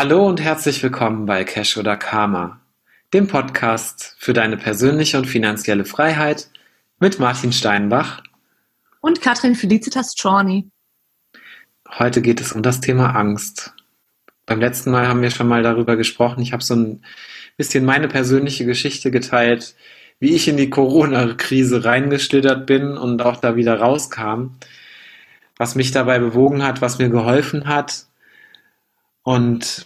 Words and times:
Hallo 0.00 0.28
und 0.28 0.40
herzlich 0.40 0.80
willkommen 0.84 1.26
bei 1.26 1.42
Cash 1.42 1.76
oder 1.76 1.96
Karma, 1.96 2.60
dem 3.12 3.26
Podcast 3.26 4.14
für 4.20 4.32
deine 4.32 4.56
persönliche 4.56 5.18
und 5.18 5.24
finanzielle 5.24 5.84
Freiheit 5.84 6.50
mit 7.00 7.18
Martin 7.18 7.52
Steinbach. 7.52 8.22
Und 9.00 9.20
Katrin 9.20 9.56
Felicitas 9.56 10.14
Czorny. 10.14 10.68
Heute 11.98 12.22
geht 12.22 12.40
es 12.40 12.52
um 12.52 12.62
das 12.62 12.80
Thema 12.80 13.16
Angst. 13.16 13.74
Beim 14.46 14.60
letzten 14.60 14.92
Mal 14.92 15.08
haben 15.08 15.20
wir 15.20 15.32
schon 15.32 15.48
mal 15.48 15.64
darüber 15.64 15.96
gesprochen. 15.96 16.42
Ich 16.42 16.52
habe 16.52 16.62
so 16.62 16.76
ein 16.76 17.02
bisschen 17.56 17.84
meine 17.84 18.06
persönliche 18.06 18.66
Geschichte 18.66 19.10
geteilt, 19.10 19.74
wie 20.20 20.32
ich 20.36 20.46
in 20.46 20.56
die 20.56 20.70
Corona-Krise 20.70 21.84
reingeschlittert 21.84 22.66
bin 22.66 22.96
und 22.96 23.20
auch 23.22 23.38
da 23.38 23.56
wieder 23.56 23.80
rauskam, 23.80 24.58
was 25.56 25.74
mich 25.74 25.90
dabei 25.90 26.20
bewogen 26.20 26.62
hat, 26.62 26.80
was 26.82 27.00
mir 27.00 27.08
geholfen 27.08 27.66
hat 27.66 28.06
und 29.28 29.84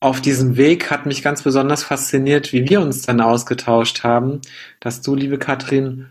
auf 0.00 0.20
diesem 0.20 0.56
Weg 0.56 0.90
hat 0.90 1.06
mich 1.06 1.22
ganz 1.22 1.44
besonders 1.44 1.84
fasziniert, 1.84 2.52
wie 2.52 2.68
wir 2.68 2.80
uns 2.80 3.02
dann 3.02 3.20
ausgetauscht 3.20 4.02
haben, 4.02 4.40
dass 4.80 5.00
du, 5.00 5.14
liebe 5.14 5.38
Katrin, 5.38 6.08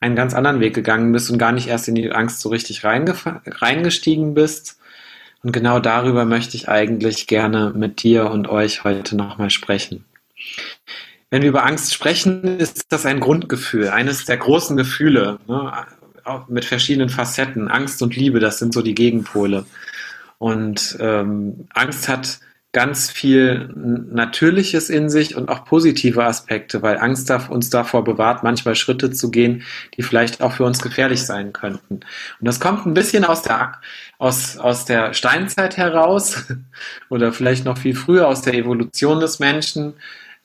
einen 0.00 0.16
ganz 0.16 0.34
anderen 0.34 0.58
Weg 0.58 0.74
gegangen 0.74 1.12
bist 1.12 1.30
und 1.30 1.38
gar 1.38 1.52
nicht 1.52 1.68
erst 1.68 1.86
in 1.86 1.94
die 1.94 2.10
Angst 2.10 2.40
so 2.40 2.48
richtig 2.48 2.82
reingestiegen 2.82 4.34
bist. 4.34 4.80
Und 5.44 5.52
genau 5.52 5.78
darüber 5.78 6.24
möchte 6.24 6.56
ich 6.56 6.68
eigentlich 6.68 7.28
gerne 7.28 7.72
mit 7.76 8.02
dir 8.02 8.28
und 8.28 8.48
euch 8.48 8.82
heute 8.82 9.14
nochmal 9.14 9.50
sprechen. 9.50 10.04
Wenn 11.30 11.42
wir 11.42 11.50
über 11.50 11.64
Angst 11.64 11.94
sprechen, 11.94 12.58
ist 12.58 12.86
das 12.88 13.06
ein 13.06 13.20
Grundgefühl, 13.20 13.90
eines 13.90 14.24
der 14.24 14.38
großen 14.38 14.76
Gefühle, 14.76 15.38
ne, 15.46 15.86
mit 16.48 16.64
verschiedenen 16.64 17.08
Facetten. 17.08 17.68
Angst 17.68 18.02
und 18.02 18.16
Liebe, 18.16 18.40
das 18.40 18.58
sind 18.58 18.74
so 18.74 18.82
die 18.82 18.96
Gegenpole. 18.96 19.64
Und 20.38 20.96
ähm, 21.00 21.66
Angst 21.74 22.08
hat 22.08 22.40
ganz 22.74 23.08
viel 23.08 23.70
Natürliches 23.76 24.90
in 24.90 25.08
sich 25.08 25.36
und 25.36 25.48
auch 25.48 25.64
positive 25.64 26.24
Aspekte, 26.24 26.82
weil 26.82 26.98
Angst 26.98 27.30
uns 27.48 27.70
davor 27.70 28.02
bewahrt, 28.02 28.42
manchmal 28.42 28.74
Schritte 28.74 29.12
zu 29.12 29.30
gehen, 29.30 29.62
die 29.96 30.02
vielleicht 30.02 30.42
auch 30.42 30.52
für 30.52 30.64
uns 30.64 30.82
gefährlich 30.82 31.24
sein 31.24 31.52
könnten. 31.52 31.94
Und 31.94 32.04
das 32.40 32.58
kommt 32.58 32.84
ein 32.84 32.92
bisschen 32.92 33.24
aus 33.24 33.42
der, 33.42 33.80
aus, 34.18 34.58
aus 34.58 34.84
der 34.84 35.14
Steinzeit 35.14 35.76
heraus 35.76 36.52
oder 37.08 37.32
vielleicht 37.32 37.64
noch 37.64 37.78
viel 37.78 37.94
früher 37.94 38.26
aus 38.26 38.42
der 38.42 38.54
Evolution 38.54 39.20
des 39.20 39.38
Menschen, 39.38 39.94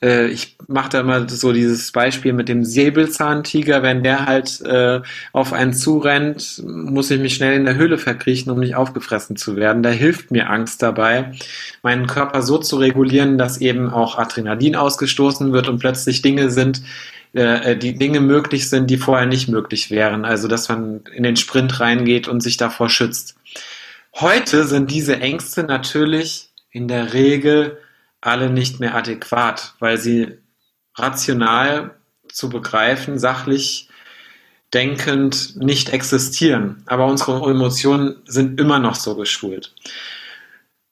äh, 0.02 0.28
ich 0.28 0.56
mache 0.66 0.90
da 0.90 1.00
immer 1.00 1.28
so 1.28 1.52
dieses 1.52 1.92
Beispiel 1.92 2.32
mit 2.32 2.48
dem 2.48 2.64
Säbelzahntiger, 2.64 3.82
wenn 3.82 4.02
der 4.02 4.26
halt 4.26 4.60
äh, 4.62 5.00
auf 5.32 5.52
einen 5.52 5.74
zurennt, 5.74 6.62
muss 6.64 7.10
ich 7.10 7.20
mich 7.20 7.34
schnell 7.34 7.54
in 7.54 7.64
der 7.64 7.76
Höhle 7.76 7.98
verkriechen, 7.98 8.50
um 8.50 8.60
nicht 8.60 8.74
aufgefressen 8.74 9.36
zu 9.36 9.56
werden. 9.56 9.82
Da 9.82 9.90
hilft 9.90 10.30
mir 10.30 10.50
Angst 10.50 10.82
dabei, 10.82 11.32
meinen 11.82 12.06
Körper 12.06 12.42
so 12.42 12.58
zu 12.58 12.76
regulieren, 12.76 13.38
dass 13.38 13.60
eben 13.60 13.90
auch 13.90 14.18
Adrenalin 14.18 14.76
ausgestoßen 14.76 15.52
wird 15.52 15.68
und 15.68 15.78
plötzlich 15.78 16.22
Dinge 16.22 16.50
sind, 16.50 16.82
äh, 17.32 17.76
die 17.76 17.94
Dinge 17.94 18.20
möglich 18.20 18.68
sind, 18.68 18.90
die 18.90 18.96
vorher 18.96 19.26
nicht 19.26 19.48
möglich 19.48 19.90
wären. 19.90 20.24
Also 20.24 20.48
dass 20.48 20.68
man 20.68 21.02
in 21.14 21.22
den 21.22 21.36
Sprint 21.36 21.80
reingeht 21.80 22.26
und 22.26 22.42
sich 22.42 22.56
davor 22.56 22.88
schützt. 22.88 23.36
Heute 24.14 24.64
sind 24.64 24.90
diese 24.90 25.20
Ängste 25.20 25.62
natürlich 25.62 26.48
in 26.72 26.88
der 26.88 27.12
Regel 27.12 27.78
alle 28.20 28.50
nicht 28.50 28.80
mehr 28.80 28.94
adäquat, 28.94 29.74
weil 29.78 29.98
sie 29.98 30.38
rational 30.94 31.94
zu 32.28 32.48
begreifen, 32.48 33.18
sachlich 33.18 33.88
denkend 34.72 35.56
nicht 35.56 35.90
existieren. 35.90 36.82
Aber 36.86 37.06
unsere 37.06 37.50
Emotionen 37.50 38.16
sind 38.26 38.60
immer 38.60 38.78
noch 38.78 38.94
so 38.94 39.16
geschult. 39.16 39.74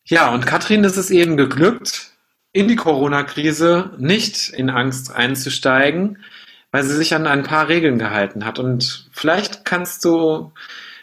Ja, 0.04 0.32
und 0.32 0.46
Katrin 0.46 0.84
ist 0.84 0.96
es 0.96 1.10
eben 1.10 1.36
geglückt, 1.36 2.12
in 2.52 2.66
die 2.66 2.76
Corona-Krise 2.76 3.90
nicht 3.98 4.48
in 4.48 4.70
Angst 4.70 5.14
einzusteigen, 5.14 6.18
weil 6.70 6.82
sie 6.82 6.96
sich 6.96 7.14
an 7.14 7.26
ein 7.26 7.42
paar 7.42 7.68
Regeln 7.68 7.98
gehalten 7.98 8.44
hat. 8.44 8.58
Und 8.58 9.08
vielleicht 9.12 9.64
kannst 9.64 10.04
du 10.04 10.52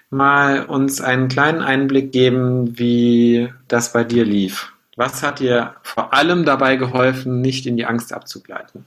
mal 0.10 0.66
uns 0.66 1.02
einen 1.02 1.28
kleinen 1.28 1.62
Einblick 1.62 2.12
geben, 2.12 2.78
wie 2.78 3.50
das 3.68 3.94
bei 3.94 4.04
dir 4.04 4.26
lief. 4.26 4.75
Was 4.96 5.22
hat 5.24 5.40
dir 5.40 5.76
vor 5.84 6.14
allem 6.14 6.46
dabei 6.46 6.78
geholfen, 6.78 7.42
nicht 7.42 7.66
in 7.66 7.76
die 7.76 7.86
Angst 7.86 8.14
abzugleiten? 8.14 8.86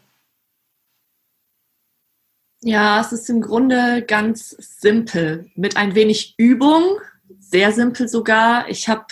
Ja, 2.60 3.00
es 3.00 3.12
ist 3.12 3.28
im 3.30 3.40
Grunde 3.40 4.02
ganz 4.02 4.50
simpel. 4.58 5.50
Mit 5.54 5.76
ein 5.76 5.94
wenig 5.94 6.34
Übung, 6.38 6.98
sehr 7.38 7.72
simpel 7.72 8.08
sogar. 8.08 8.68
Ich 8.68 8.88
habe 8.88 9.06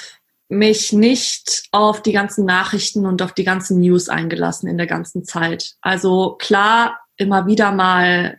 mich 0.48 0.92
nicht 0.92 1.64
auf 1.70 2.02
die 2.02 2.12
ganzen 2.12 2.44
Nachrichten 2.44 3.06
und 3.06 3.20
auf 3.22 3.32
die 3.32 3.44
ganzen 3.44 3.80
News 3.80 4.08
eingelassen 4.08 4.68
in 4.68 4.78
der 4.78 4.86
ganzen 4.86 5.24
Zeit. 5.24 5.74
Also 5.80 6.36
klar, 6.38 6.98
immer 7.16 7.46
wieder 7.46 7.72
mal 7.72 8.36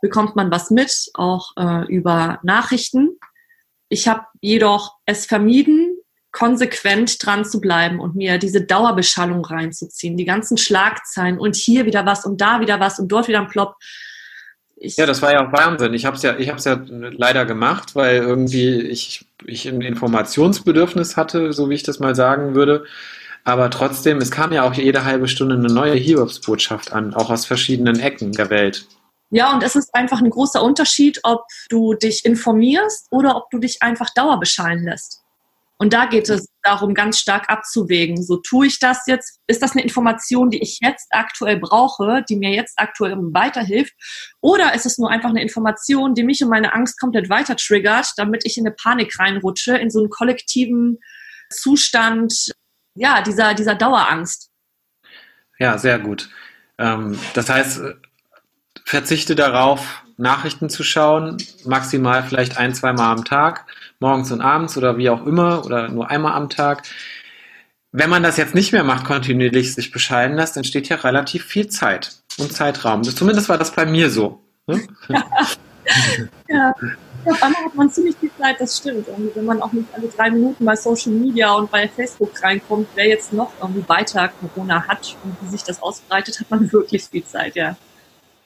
bekommt 0.00 0.34
man 0.34 0.50
was 0.50 0.70
mit, 0.70 1.10
auch 1.14 1.52
äh, 1.56 1.86
über 1.86 2.40
Nachrichten. 2.42 3.18
Ich 3.88 4.08
habe 4.08 4.26
jedoch 4.40 4.96
es 5.06 5.26
vermieden, 5.26 5.91
konsequent 6.32 7.24
dran 7.24 7.44
zu 7.44 7.60
bleiben 7.60 8.00
und 8.00 8.16
mir 8.16 8.38
diese 8.38 8.62
Dauerbeschallung 8.62 9.44
reinzuziehen, 9.44 10.16
die 10.16 10.24
ganzen 10.24 10.56
Schlagzeilen 10.56 11.38
und 11.38 11.56
hier 11.56 11.86
wieder 11.86 12.06
was 12.06 12.24
und 12.24 12.40
da 12.40 12.60
wieder 12.60 12.80
was 12.80 12.98
und 12.98 13.08
dort 13.08 13.28
wieder 13.28 13.40
ein 13.40 13.48
Plop. 13.48 13.76
Ich 14.76 14.96
ja, 14.96 15.06
das 15.06 15.22
war 15.22 15.32
ja 15.32 15.46
auch 15.46 15.52
Wahnsinn. 15.52 15.94
Ich 15.94 16.06
habe 16.06 16.16
es 16.16 16.22
ja, 16.22 16.36
ich 16.36 16.48
hab's 16.48 16.64
ja 16.64 16.82
leider 16.88 17.44
gemacht, 17.44 17.94
weil 17.94 18.16
irgendwie 18.16 18.80
ich, 18.80 19.26
ich 19.44 19.68
ein 19.68 19.80
Informationsbedürfnis 19.80 21.16
hatte, 21.16 21.52
so 21.52 21.70
wie 21.70 21.74
ich 21.74 21.84
das 21.84 22.00
mal 22.00 22.16
sagen 22.16 22.54
würde. 22.54 22.84
Aber 23.44 23.70
trotzdem, 23.70 24.18
es 24.18 24.30
kam 24.30 24.52
ja 24.52 24.62
auch 24.64 24.74
jede 24.74 25.04
halbe 25.04 25.28
Stunde 25.28 25.56
eine 25.56 25.72
neue 25.72 25.94
Hiobsbotschaft 25.94 26.92
an, 26.92 27.14
auch 27.14 27.30
aus 27.30 27.46
verschiedenen 27.46 28.00
Ecken 28.00 28.32
der 28.32 28.50
Welt. 28.50 28.86
Ja, 29.30 29.52
und 29.52 29.62
es 29.62 29.76
ist 29.76 29.94
einfach 29.94 30.20
ein 30.20 30.30
großer 30.30 30.62
Unterschied, 30.62 31.20
ob 31.22 31.46
du 31.68 31.94
dich 31.94 32.24
informierst 32.24 33.06
oder 33.10 33.36
ob 33.36 33.50
du 33.50 33.58
dich 33.58 33.82
einfach 33.82 34.10
dauerbeschallen 34.10 34.84
lässt. 34.84 35.21
Und 35.82 35.92
da 35.92 36.06
geht 36.06 36.28
es 36.28 36.46
darum, 36.62 36.94
ganz 36.94 37.18
stark 37.18 37.50
abzuwägen. 37.50 38.22
So 38.22 38.36
tue 38.36 38.68
ich 38.68 38.78
das 38.78 39.02
jetzt? 39.08 39.40
Ist 39.48 39.62
das 39.62 39.72
eine 39.72 39.82
Information, 39.82 40.48
die 40.48 40.62
ich 40.62 40.78
jetzt 40.80 41.08
aktuell 41.10 41.58
brauche, 41.58 42.22
die 42.28 42.36
mir 42.36 42.50
jetzt 42.50 42.74
aktuell 42.76 43.16
weiterhilft? 43.16 43.92
Oder 44.40 44.76
ist 44.76 44.86
es 44.86 44.96
nur 44.98 45.10
einfach 45.10 45.30
eine 45.30 45.42
Information, 45.42 46.14
die 46.14 46.22
mich 46.22 46.40
und 46.40 46.50
meine 46.50 46.72
Angst 46.72 47.00
komplett 47.00 47.28
weiter 47.30 47.56
triggert, 47.56 48.12
damit 48.16 48.46
ich 48.46 48.56
in 48.56 48.64
eine 48.64 48.76
Panik 48.76 49.18
reinrutsche, 49.18 49.76
in 49.76 49.90
so 49.90 49.98
einen 49.98 50.08
kollektiven 50.08 51.00
Zustand, 51.50 52.52
ja, 52.94 53.20
dieser, 53.20 53.54
dieser 53.54 53.74
Dauerangst? 53.74 54.50
Ja, 55.58 55.78
sehr 55.78 55.98
gut. 55.98 56.30
Ähm, 56.78 57.18
das 57.34 57.50
heißt, 57.50 57.80
verzichte 58.84 59.34
darauf, 59.34 60.01
Nachrichten 60.16 60.68
zu 60.68 60.82
schauen, 60.82 61.36
maximal 61.64 62.22
vielleicht 62.22 62.58
ein, 62.58 62.74
zwei 62.74 62.92
Mal 62.92 63.12
am 63.12 63.24
Tag, 63.24 63.66
morgens 64.00 64.32
und 64.32 64.40
abends 64.40 64.76
oder 64.76 64.98
wie 64.98 65.10
auch 65.10 65.26
immer 65.26 65.64
oder 65.64 65.88
nur 65.88 66.10
einmal 66.10 66.34
am 66.34 66.48
Tag. 66.48 66.84
Wenn 67.92 68.10
man 68.10 68.22
das 68.22 68.36
jetzt 68.36 68.54
nicht 68.54 68.72
mehr 68.72 68.84
macht, 68.84 69.04
kontinuierlich 69.04 69.74
sich 69.74 69.90
bescheiden 69.90 70.36
lässt, 70.36 70.56
dann 70.56 70.64
steht 70.64 70.88
ja 70.88 70.96
relativ 70.96 71.44
viel 71.44 71.68
Zeit 71.68 72.22
und 72.38 72.52
Zeitraum. 72.52 73.02
Zumindest 73.04 73.48
war 73.48 73.58
das 73.58 73.72
bei 73.72 73.84
mir 73.84 74.10
so. 74.10 74.42
Ne? 74.66 74.86
Ja. 75.08 75.24
ja. 76.48 76.74
Auf 77.24 77.40
einmal 77.40 77.64
hat 77.64 77.74
man 77.74 77.90
ziemlich 77.90 78.16
viel 78.16 78.30
Zeit, 78.36 78.60
das 78.60 78.78
stimmt. 78.78 79.06
Und 79.08 79.34
wenn 79.36 79.44
man 79.44 79.62
auch 79.62 79.72
nicht 79.72 79.86
alle 79.94 80.08
drei 80.08 80.30
Minuten 80.30 80.64
bei 80.64 80.74
Social 80.74 81.12
Media 81.12 81.52
und 81.52 81.70
bei 81.70 81.88
Facebook 81.88 82.30
reinkommt, 82.42 82.88
wer 82.94 83.06
jetzt 83.06 83.32
noch 83.32 83.52
irgendwie 83.60 83.88
weiter 83.88 84.28
Corona 84.28 84.88
hat 84.88 85.16
und 85.22 85.36
wie 85.40 85.48
sich 85.48 85.62
das 85.62 85.80
ausbreitet, 85.80 86.40
hat 86.40 86.50
man 86.50 86.72
wirklich 86.72 87.04
viel 87.04 87.24
Zeit, 87.24 87.54
ja. 87.54 87.76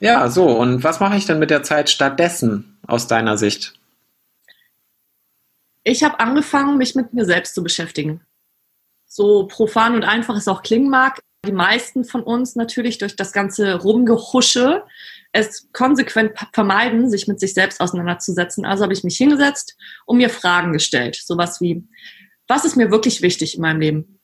Ja, 0.00 0.28
so. 0.28 0.48
Und 0.48 0.84
was 0.84 1.00
mache 1.00 1.16
ich 1.16 1.26
denn 1.26 1.38
mit 1.38 1.50
der 1.50 1.62
Zeit 1.62 1.88
stattdessen 1.90 2.78
aus 2.86 3.06
deiner 3.06 3.38
Sicht? 3.38 3.74
Ich 5.82 6.02
habe 6.02 6.20
angefangen, 6.20 6.78
mich 6.78 6.94
mit 6.94 7.14
mir 7.14 7.24
selbst 7.24 7.54
zu 7.54 7.62
beschäftigen. 7.62 8.20
So 9.06 9.46
profan 9.46 9.94
und 9.94 10.04
einfach 10.04 10.36
es 10.36 10.48
auch 10.48 10.62
klingen 10.62 10.90
mag, 10.90 11.22
die 11.46 11.52
meisten 11.52 12.04
von 12.04 12.22
uns 12.22 12.56
natürlich 12.56 12.98
durch 12.98 13.16
das 13.16 13.32
ganze 13.32 13.76
Rumgehusche 13.76 14.82
es 15.32 15.68
konsequent 15.72 16.32
vermeiden, 16.52 17.10
sich 17.10 17.28
mit 17.28 17.40
sich 17.40 17.54
selbst 17.54 17.80
auseinanderzusetzen. 17.80 18.64
Also 18.64 18.84
habe 18.84 18.92
ich 18.92 19.04
mich 19.04 19.16
hingesetzt 19.16 19.76
und 20.06 20.16
mir 20.16 20.30
Fragen 20.30 20.72
gestellt. 20.72 21.16
Sowas 21.22 21.60
wie, 21.60 21.84
was 22.48 22.64
ist 22.64 22.76
mir 22.76 22.90
wirklich 22.90 23.22
wichtig 23.22 23.54
in 23.54 23.60
meinem 23.60 23.80
Leben? 23.80 24.20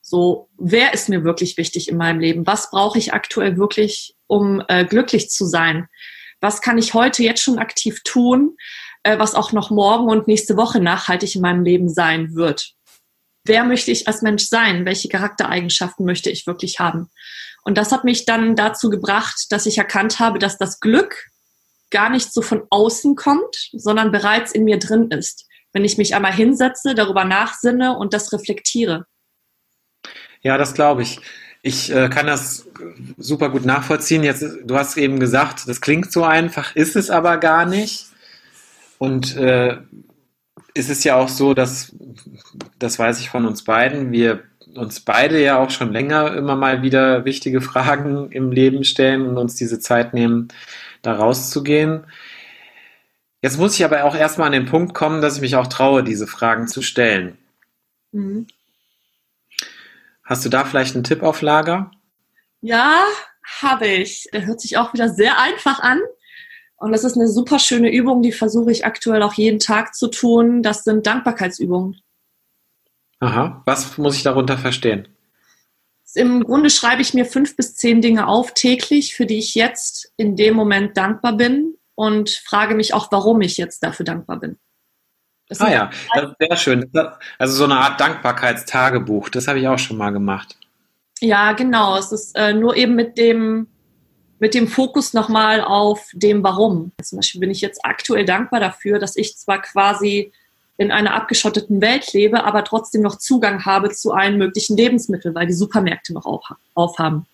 So, 0.00 0.48
wer 0.56 0.94
ist 0.94 1.08
mir 1.08 1.24
wirklich 1.24 1.56
wichtig 1.56 1.88
in 1.88 1.96
meinem 1.96 2.20
Leben? 2.20 2.46
Was 2.46 2.70
brauche 2.70 2.98
ich 2.98 3.12
aktuell 3.12 3.58
wirklich, 3.58 4.16
um 4.30 4.62
äh, 4.68 4.84
glücklich 4.84 5.30
zu 5.30 5.44
sein? 5.44 5.88
Was 6.40 6.62
kann 6.62 6.78
ich 6.78 6.94
heute 6.94 7.22
jetzt 7.22 7.42
schon 7.42 7.58
aktiv 7.58 8.00
tun, 8.04 8.56
äh, 9.02 9.18
was 9.18 9.34
auch 9.34 9.52
noch 9.52 9.70
morgen 9.70 10.08
und 10.08 10.28
nächste 10.28 10.56
Woche 10.56 10.80
nachhaltig 10.80 11.34
in 11.34 11.42
meinem 11.42 11.64
Leben 11.64 11.88
sein 11.88 12.34
wird? 12.34 12.72
Wer 13.44 13.64
möchte 13.64 13.90
ich 13.90 14.06
als 14.06 14.22
Mensch 14.22 14.44
sein? 14.44 14.84
Welche 14.84 15.08
Charaktereigenschaften 15.08 16.06
möchte 16.06 16.30
ich 16.30 16.46
wirklich 16.46 16.78
haben? 16.78 17.10
Und 17.62 17.76
das 17.76 17.92
hat 17.92 18.04
mich 18.04 18.24
dann 18.24 18.56
dazu 18.56 18.88
gebracht, 18.88 19.46
dass 19.50 19.66
ich 19.66 19.78
erkannt 19.78 20.18
habe, 20.18 20.38
dass 20.38 20.56
das 20.56 20.80
Glück 20.80 21.26
gar 21.90 22.08
nicht 22.08 22.32
so 22.32 22.42
von 22.42 22.62
außen 22.70 23.16
kommt, 23.16 23.70
sondern 23.72 24.12
bereits 24.12 24.52
in 24.52 24.64
mir 24.64 24.78
drin 24.78 25.10
ist. 25.10 25.46
Wenn 25.72 25.84
ich 25.84 25.98
mich 25.98 26.14
einmal 26.14 26.32
hinsetze, 26.32 26.94
darüber 26.94 27.24
nachsinne 27.24 27.96
und 27.96 28.14
das 28.14 28.32
reflektiere. 28.32 29.06
Ja, 30.42 30.56
das 30.56 30.74
glaube 30.74 31.02
ich. 31.02 31.20
Ich 31.62 31.94
äh, 31.94 32.08
kann 32.08 32.26
das 32.26 32.66
super 33.18 33.50
gut 33.50 33.64
nachvollziehen. 33.64 34.22
Jetzt, 34.22 34.44
du 34.64 34.76
hast 34.76 34.96
eben 34.96 35.20
gesagt, 35.20 35.68
das 35.68 35.80
klingt 35.80 36.10
so 36.10 36.24
einfach, 36.24 36.74
ist 36.74 36.96
es 36.96 37.10
aber 37.10 37.36
gar 37.36 37.66
nicht. 37.66 38.06
Und 38.98 39.36
äh, 39.36 39.76
ist 40.74 40.90
es 40.90 41.04
ja 41.04 41.16
auch 41.16 41.28
so, 41.28 41.54
dass, 41.54 41.94
das 42.78 42.98
weiß 42.98 43.20
ich 43.20 43.30
von 43.30 43.46
uns 43.46 43.64
beiden, 43.64 44.12
wir 44.12 44.42
uns 44.74 45.00
beide 45.00 45.42
ja 45.42 45.58
auch 45.58 45.70
schon 45.70 45.92
länger 45.92 46.34
immer 46.36 46.56
mal 46.56 46.82
wieder 46.82 47.24
wichtige 47.24 47.60
Fragen 47.60 48.30
im 48.30 48.52
Leben 48.52 48.84
stellen 48.84 49.26
und 49.26 49.36
uns 49.36 49.54
diese 49.54 49.80
Zeit 49.80 50.14
nehmen, 50.14 50.48
da 51.02 51.14
rauszugehen. 51.14 52.04
Jetzt 53.42 53.58
muss 53.58 53.74
ich 53.74 53.84
aber 53.84 54.04
auch 54.04 54.14
erstmal 54.14 54.46
an 54.46 54.52
den 54.52 54.66
Punkt 54.66 54.94
kommen, 54.94 55.22
dass 55.22 55.36
ich 55.36 55.40
mich 55.40 55.56
auch 55.56 55.66
traue, 55.66 56.04
diese 56.04 56.26
Fragen 56.26 56.68
zu 56.68 56.82
stellen. 56.82 57.38
Mhm. 58.12 58.46
Hast 60.30 60.44
du 60.44 60.48
da 60.48 60.64
vielleicht 60.64 60.94
einen 60.94 61.02
Tipp 61.02 61.24
auf 61.24 61.42
Lager? 61.42 61.90
Ja, 62.60 63.02
habe 63.60 63.88
ich. 63.88 64.28
Der 64.32 64.46
hört 64.46 64.60
sich 64.60 64.78
auch 64.78 64.94
wieder 64.94 65.08
sehr 65.08 65.40
einfach 65.40 65.80
an. 65.80 66.00
Und 66.76 66.92
das 66.92 67.02
ist 67.02 67.16
eine 67.16 67.26
super 67.26 67.58
schöne 67.58 67.92
Übung, 67.92 68.22
die 68.22 68.30
versuche 68.30 68.70
ich 68.70 68.86
aktuell 68.86 69.24
auch 69.24 69.34
jeden 69.34 69.58
Tag 69.58 69.92
zu 69.96 70.06
tun. 70.06 70.62
Das 70.62 70.84
sind 70.84 71.04
Dankbarkeitsübungen. 71.04 72.00
Aha, 73.18 73.60
was 73.66 73.98
muss 73.98 74.14
ich 74.14 74.22
darunter 74.22 74.56
verstehen? 74.56 75.08
Im 76.14 76.44
Grunde 76.44 76.70
schreibe 76.70 77.02
ich 77.02 77.12
mir 77.12 77.24
fünf 77.24 77.56
bis 77.56 77.74
zehn 77.74 78.00
Dinge 78.00 78.28
auf 78.28 78.54
täglich, 78.54 79.16
für 79.16 79.26
die 79.26 79.38
ich 79.38 79.56
jetzt 79.56 80.12
in 80.16 80.36
dem 80.36 80.54
Moment 80.54 80.96
dankbar 80.96 81.36
bin 81.36 81.74
und 81.96 82.30
frage 82.30 82.76
mich 82.76 82.94
auch, 82.94 83.10
warum 83.10 83.40
ich 83.40 83.56
jetzt 83.56 83.82
dafür 83.82 84.04
dankbar 84.04 84.38
bin. 84.38 84.60
Das 85.50 85.60
ah 85.60 85.70
ja, 85.70 85.90
das 86.14 86.30
ist 86.30 86.36
sehr 86.38 86.56
schön. 86.56 86.90
Also 87.36 87.54
so 87.56 87.64
eine 87.64 87.74
Art 87.74 88.00
Dankbarkeitstagebuch, 88.00 89.28
das 89.30 89.48
habe 89.48 89.58
ich 89.58 89.66
auch 89.66 89.80
schon 89.80 89.96
mal 89.96 90.10
gemacht. 90.10 90.56
Ja, 91.18 91.52
genau. 91.52 91.98
Es 91.98 92.12
ist 92.12 92.36
äh, 92.38 92.54
nur 92.54 92.76
eben 92.76 92.94
mit 92.94 93.18
dem, 93.18 93.66
mit 94.38 94.54
dem 94.54 94.68
Fokus 94.68 95.12
nochmal 95.12 95.60
auf 95.60 96.06
dem 96.12 96.44
Warum. 96.44 96.92
Zum 97.02 97.18
Beispiel 97.18 97.40
bin 97.40 97.50
ich 97.50 97.60
jetzt 97.60 97.84
aktuell 97.84 98.24
dankbar 98.24 98.60
dafür, 98.60 99.00
dass 99.00 99.16
ich 99.16 99.36
zwar 99.36 99.60
quasi 99.60 100.32
in 100.76 100.92
einer 100.92 101.14
abgeschotteten 101.14 101.80
Welt 101.80 102.12
lebe, 102.12 102.44
aber 102.44 102.62
trotzdem 102.62 103.02
noch 103.02 103.18
Zugang 103.18 103.66
habe 103.66 103.90
zu 103.90 104.12
allen 104.12 104.38
möglichen 104.38 104.76
Lebensmitteln, 104.76 105.34
weil 105.34 105.48
die 105.48 105.52
Supermärkte 105.52 106.14
noch 106.14 106.26
auf, 106.26 106.44
aufhaben. 106.74 107.26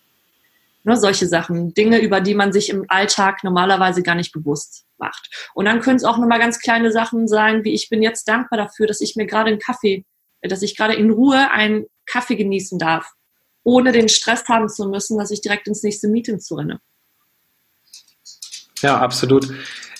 Ne, 0.83 0.97
solche 0.97 1.27
Sachen, 1.27 1.75
Dinge, 1.75 1.99
über 1.99 2.19
die 2.19 2.33
man 2.33 2.51
sich 2.51 2.69
im 2.69 2.85
Alltag 2.87 3.43
normalerweise 3.43 4.01
gar 4.01 4.15
nicht 4.15 4.33
bewusst 4.33 4.86
macht. 4.99 5.29
Und 5.53 5.65
dann 5.65 5.81
können 5.81 5.97
es 5.97 6.03
auch 6.03 6.17
nochmal 6.17 6.39
ganz 6.39 6.59
kleine 6.59 6.91
Sachen 6.91 7.27
sein, 7.27 7.63
wie 7.63 7.73
ich 7.73 7.89
bin 7.89 8.01
jetzt 8.01 8.27
dankbar 8.27 8.57
dafür, 8.57 8.87
dass 8.87 9.01
ich 9.01 9.15
mir 9.15 9.25
gerade 9.25 9.49
einen 9.49 9.59
Kaffee, 9.59 10.05
dass 10.41 10.61
ich 10.61 10.75
gerade 10.75 10.95
in 10.95 11.11
Ruhe 11.11 11.51
einen 11.51 11.85
Kaffee 12.05 12.35
genießen 12.35 12.79
darf, 12.79 13.11
ohne 13.63 13.91
den 13.91 14.09
Stress 14.09 14.47
haben 14.47 14.69
zu 14.69 14.87
müssen, 14.87 15.17
dass 15.17 15.31
ich 15.31 15.41
direkt 15.41 15.67
ins 15.67 15.83
nächste 15.83 16.07
Meeting 16.07 16.39
zu 16.39 16.55
renne. 16.55 16.79
Ja, 18.81 18.99
absolut. 18.99 19.51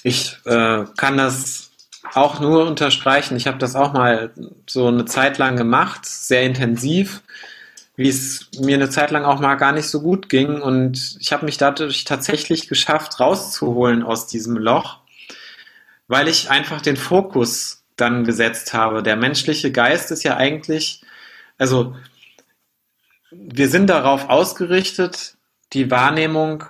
Ich 0.03 0.37
äh, 0.45 0.85
kann 0.97 1.17
das 1.17 1.71
auch 2.13 2.39
nur 2.39 2.67
unterstreichen. 2.67 3.35
Ich 3.35 3.47
habe 3.47 3.57
das 3.57 3.75
auch 3.75 3.93
mal 3.93 4.31
so 4.67 4.87
eine 4.87 5.05
Zeit 5.05 5.37
lang 5.37 5.57
gemacht, 5.57 6.05
sehr 6.05 6.43
intensiv 6.43 7.21
wie 7.97 8.07
es 8.07 8.51
mir 8.59 8.75
eine 8.75 8.89
Zeit 8.89 9.11
lang 9.11 9.25
auch 9.25 9.39
mal 9.39 9.55
gar 9.55 9.73
nicht 9.73 9.89
so 9.89 10.01
gut 10.01 10.29
ging. 10.29 10.61
Und 10.61 11.17
ich 11.19 11.33
habe 11.33 11.45
mich 11.45 11.57
dadurch 11.57 12.05
tatsächlich 12.05 12.69
geschafft, 12.69 13.19
rauszuholen 13.19 14.03
aus 14.03 14.27
diesem 14.27 14.55
Loch, 14.55 14.99
weil 16.07 16.27
ich 16.27 16.49
einfach 16.49 16.79
den 16.79 16.95
Fokus 16.95 17.83
dann 17.97 18.23
gesetzt 18.23 18.73
habe. 18.73 19.01
Der 19.01 19.15
menschliche 19.15 19.71
Geist 19.71 20.11
ist 20.11 20.23
ja 20.23 20.37
eigentlich, 20.37 21.01
also 21.57 21.95
wir 23.31 23.67
sind 23.67 23.87
darauf 23.87 24.29
ausgerichtet, 24.29 25.35
die 25.73 25.89
Wahrnehmung 25.89 26.65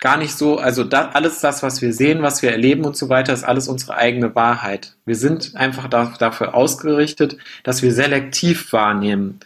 gar 0.00 0.16
nicht 0.16 0.36
so, 0.36 0.58
also 0.58 0.84
da, 0.84 1.10
alles 1.12 1.40
das, 1.40 1.62
was 1.62 1.82
wir 1.82 1.92
sehen, 1.92 2.22
was 2.22 2.42
wir 2.42 2.52
erleben 2.52 2.84
und 2.84 2.96
so 2.96 3.08
weiter, 3.08 3.32
ist 3.32 3.44
alles 3.44 3.66
unsere 3.68 3.96
eigene 3.96 4.34
Wahrheit. 4.34 4.94
Wir 5.04 5.16
sind 5.16 5.56
einfach 5.56 5.88
da, 5.88 6.14
dafür 6.18 6.54
ausgerichtet, 6.54 7.36
dass 7.64 7.82
wir 7.82 7.92
selektiv 7.92 8.72
wahrnehmen. 8.72 9.40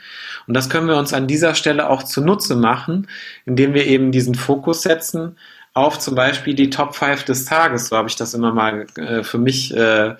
Und 0.47 0.55
das 0.55 0.69
können 0.69 0.89
wir 0.89 0.97
uns 0.97 1.15
an 1.15 1.27
dieser 1.27 1.55
Stelle 1.55 1.89
auch 1.89 2.03
zunutze 2.03 2.55
machen, 2.55 3.09
indem 3.47 3.73
wir 3.73 3.87
eben 3.87 4.13
diesen 4.13 4.35
Fokus 4.35 4.83
setzen 4.83 5.37
auf 5.75 5.99
zum 5.99 6.15
Beispiel 6.15 6.55
die 6.55 6.69
Top 6.69 6.95
5 6.95 7.25
des 7.25 7.47
Tages. 7.47 7.89
So 7.89 7.97
habe 7.97 8.09
ich 8.09 8.17
das 8.17 8.35
immer 8.35 8.53
mal 8.53 8.87
äh, 8.97 9.23
für 9.23 9.39
mich 9.39 9.75
äh, 9.75 10.17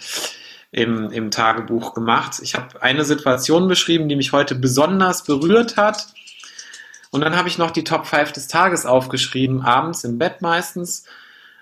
im, 0.71 1.11
im 1.11 1.31
Tagebuch 1.31 1.93
gemacht. 1.93 2.41
Ich 2.43 2.55
habe 2.55 2.81
eine 2.81 3.05
Situation 3.05 3.69
beschrieben, 3.69 4.09
die 4.09 4.17
mich 4.17 4.33
heute 4.33 4.55
besonders 4.55 5.25
berührt 5.25 5.77
hat 5.77 6.07
und 7.13 7.21
dann 7.21 7.37
habe 7.37 7.47
ich 7.47 7.59
noch 7.59 7.71
die 7.71 7.85
Top 7.85 8.07
5 8.07 8.33
des 8.33 8.49
Tages 8.49 8.87
aufgeschrieben, 8.87 9.61
abends 9.61 10.03
im 10.03 10.19
Bett 10.19 10.41
meistens. 10.41 11.05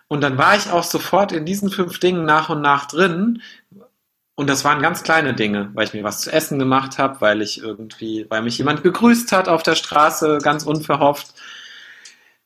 Und 0.07 0.23
dann 0.23 0.39
war 0.39 0.57
ich 0.57 0.71
auch 0.71 0.85
sofort 0.85 1.33
in 1.33 1.45
diesen 1.45 1.71
fünf 1.71 1.99
Dingen 1.99 2.25
nach 2.25 2.51
und 2.51 2.61
nach 2.61 2.87
drin. 2.87 3.43
Und 4.37 4.49
das 4.49 4.65
waren 4.65 4.81
ganz 4.81 5.03
kleine 5.03 5.35
Dinge, 5.35 5.71
weil 5.75 5.87
ich 5.89 5.93
mir 5.93 6.05
was 6.05 6.21
zu 6.21 6.33
essen 6.33 6.61
gemacht 6.61 6.99
habe, 6.99 7.21
weil 7.21 7.43
ich 7.43 7.61
irgendwie, 7.61 8.27
weil 8.29 8.43
mich 8.43 8.59
jemand 8.59 8.85
begrüßt 8.85 9.33
hat 9.33 9.49
auf 9.49 9.65
der 9.65 9.75
Straße, 9.75 10.39
ganz 10.41 10.63
unverhofft. 10.65 11.35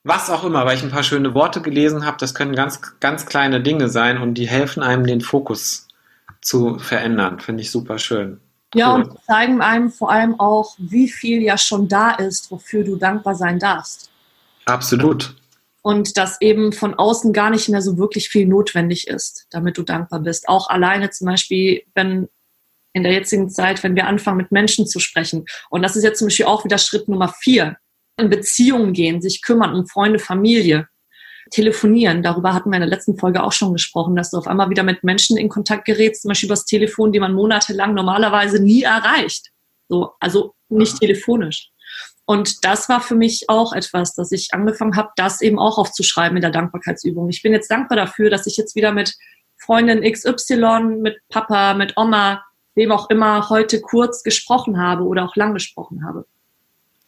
Was 0.02 0.30
auch 0.30 0.44
immer, 0.44 0.64
weil 0.64 0.76
ich 0.78 0.82
ein 0.82 0.90
paar 0.90 1.02
schöne 1.02 1.34
Worte 1.34 1.60
gelesen 1.60 2.06
habe, 2.06 2.16
das 2.18 2.34
können 2.34 2.54
ganz, 2.54 2.80
ganz 3.00 3.26
kleine 3.26 3.60
Dinge 3.60 3.90
sein 3.90 4.16
und 4.16 4.34
die 4.34 4.48
helfen 4.48 4.82
einem, 4.82 5.06
den 5.06 5.20
Fokus 5.20 5.88
zu 6.40 6.78
verändern. 6.78 7.38
Finde 7.38 7.62
ich 7.62 7.70
super 7.70 7.98
schön. 7.98 8.40
Ja, 8.74 8.94
cool. 8.94 9.02
und 9.02 9.24
zeigen 9.24 9.60
einem 9.60 9.90
vor 9.90 10.10
allem 10.10 10.38
auch, 10.38 10.74
wie 10.78 11.08
viel 11.08 11.42
ja 11.42 11.56
schon 11.56 11.88
da 11.88 12.12
ist, 12.12 12.50
wofür 12.50 12.84
du 12.84 12.96
dankbar 12.96 13.34
sein 13.34 13.58
darfst. 13.58 14.10
Absolut. 14.66 15.36
Und 15.82 16.16
dass 16.16 16.40
eben 16.40 16.72
von 16.72 16.94
außen 16.94 17.32
gar 17.32 17.50
nicht 17.50 17.68
mehr 17.68 17.82
so 17.82 17.98
wirklich 17.98 18.28
viel 18.28 18.46
notwendig 18.46 19.06
ist, 19.06 19.46
damit 19.50 19.76
du 19.76 19.82
dankbar 19.82 20.20
bist. 20.20 20.48
Auch 20.48 20.68
alleine 20.68 21.10
zum 21.10 21.26
Beispiel, 21.26 21.82
wenn 21.94 22.28
in 22.94 23.02
der 23.02 23.12
jetzigen 23.12 23.50
Zeit, 23.50 23.82
wenn 23.82 23.96
wir 23.96 24.06
anfangen, 24.06 24.38
mit 24.38 24.52
Menschen 24.52 24.86
zu 24.86 25.00
sprechen. 25.00 25.44
Und 25.68 25.82
das 25.82 25.96
ist 25.96 26.04
jetzt 26.04 26.18
zum 26.18 26.28
Beispiel 26.28 26.46
auch 26.46 26.64
wieder 26.64 26.78
Schritt 26.78 27.08
Nummer 27.08 27.28
vier. 27.28 27.76
In 28.16 28.30
Beziehungen 28.30 28.92
gehen, 28.92 29.20
sich 29.20 29.42
kümmern 29.42 29.74
um 29.74 29.86
Freunde, 29.86 30.20
Familie 30.20 30.88
telefonieren. 31.50 32.22
Darüber 32.22 32.54
hatten 32.54 32.70
wir 32.70 32.76
in 32.76 32.82
der 32.82 32.90
letzten 32.90 33.18
Folge 33.18 33.42
auch 33.42 33.52
schon 33.52 33.72
gesprochen, 33.72 34.16
dass 34.16 34.30
du 34.30 34.38
auf 34.38 34.46
einmal 34.46 34.70
wieder 34.70 34.82
mit 34.82 35.04
Menschen 35.04 35.36
in 35.36 35.48
Kontakt 35.48 35.84
gerätst, 35.84 36.22
zum 36.22 36.30
Beispiel 36.30 36.48
übers 36.48 36.64
Telefon, 36.64 37.12
die 37.12 37.20
man 37.20 37.34
monatelang 37.34 37.94
normalerweise 37.94 38.62
nie 38.62 38.82
erreicht. 38.82 39.50
So, 39.88 40.12
also 40.20 40.54
nicht 40.68 40.98
telefonisch. 40.98 41.70
Und 42.26 42.64
das 42.64 42.88
war 42.88 43.00
für 43.00 43.14
mich 43.14 43.44
auch 43.48 43.74
etwas, 43.74 44.14
dass 44.14 44.32
ich 44.32 44.48
angefangen 44.52 44.96
habe, 44.96 45.10
das 45.16 45.42
eben 45.42 45.58
auch 45.58 45.76
aufzuschreiben 45.76 46.36
in 46.36 46.42
der 46.42 46.50
Dankbarkeitsübung. 46.50 47.28
Ich 47.28 47.42
bin 47.42 47.52
jetzt 47.52 47.70
dankbar 47.70 47.96
dafür, 47.96 48.30
dass 48.30 48.46
ich 48.46 48.56
jetzt 48.56 48.74
wieder 48.74 48.92
mit 48.92 49.14
Freundin 49.58 50.00
XY, 50.10 51.00
mit 51.00 51.18
Papa, 51.28 51.74
mit 51.74 51.96
Oma, 51.96 52.42
wem 52.74 52.92
auch 52.92 53.10
immer 53.10 53.50
heute 53.50 53.80
kurz 53.80 54.22
gesprochen 54.22 54.80
habe 54.80 55.04
oder 55.04 55.24
auch 55.24 55.36
lang 55.36 55.52
gesprochen 55.52 56.04
habe. 56.04 56.26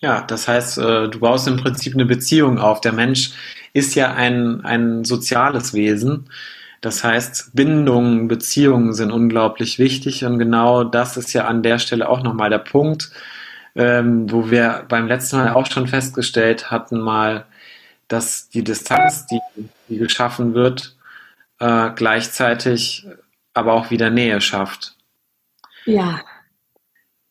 Ja, 0.00 0.20
das 0.22 0.46
heißt, 0.46 0.78
äh, 0.78 1.08
du 1.08 1.20
baust 1.20 1.48
im 1.48 1.56
Prinzip 1.56 1.94
eine 1.94 2.04
Beziehung 2.04 2.58
auf. 2.58 2.80
Der 2.80 2.92
Mensch 2.92 3.32
ist 3.72 3.94
ja 3.94 4.12
ein, 4.12 4.64
ein 4.64 5.04
soziales 5.04 5.72
Wesen. 5.72 6.28
Das 6.80 7.02
heißt, 7.02 7.54
Bindungen, 7.54 8.28
Beziehungen 8.28 8.92
sind 8.92 9.10
unglaublich 9.10 9.78
wichtig 9.78 10.24
und 10.24 10.38
genau 10.38 10.84
das 10.84 11.16
ist 11.16 11.32
ja 11.32 11.46
an 11.46 11.62
der 11.62 11.78
Stelle 11.78 12.08
auch 12.08 12.22
nochmal 12.22 12.50
der 12.50 12.58
Punkt, 12.58 13.10
ähm, 13.74 14.30
wo 14.30 14.50
wir 14.50 14.84
beim 14.88 15.08
letzten 15.08 15.36
Mal 15.36 15.52
auch 15.54 15.66
schon 15.66 15.86
festgestellt 15.86 16.70
hatten, 16.70 17.00
mal, 17.00 17.46
dass 18.08 18.50
die 18.50 18.62
Distanz, 18.62 19.26
die, 19.26 19.40
die 19.88 19.98
geschaffen 19.98 20.54
wird, 20.54 20.96
äh, 21.58 21.90
gleichzeitig 21.94 23.06
aber 23.54 23.72
auch 23.72 23.90
wieder 23.90 24.10
Nähe 24.10 24.40
schafft. 24.40 24.94
Ja, 25.86 26.20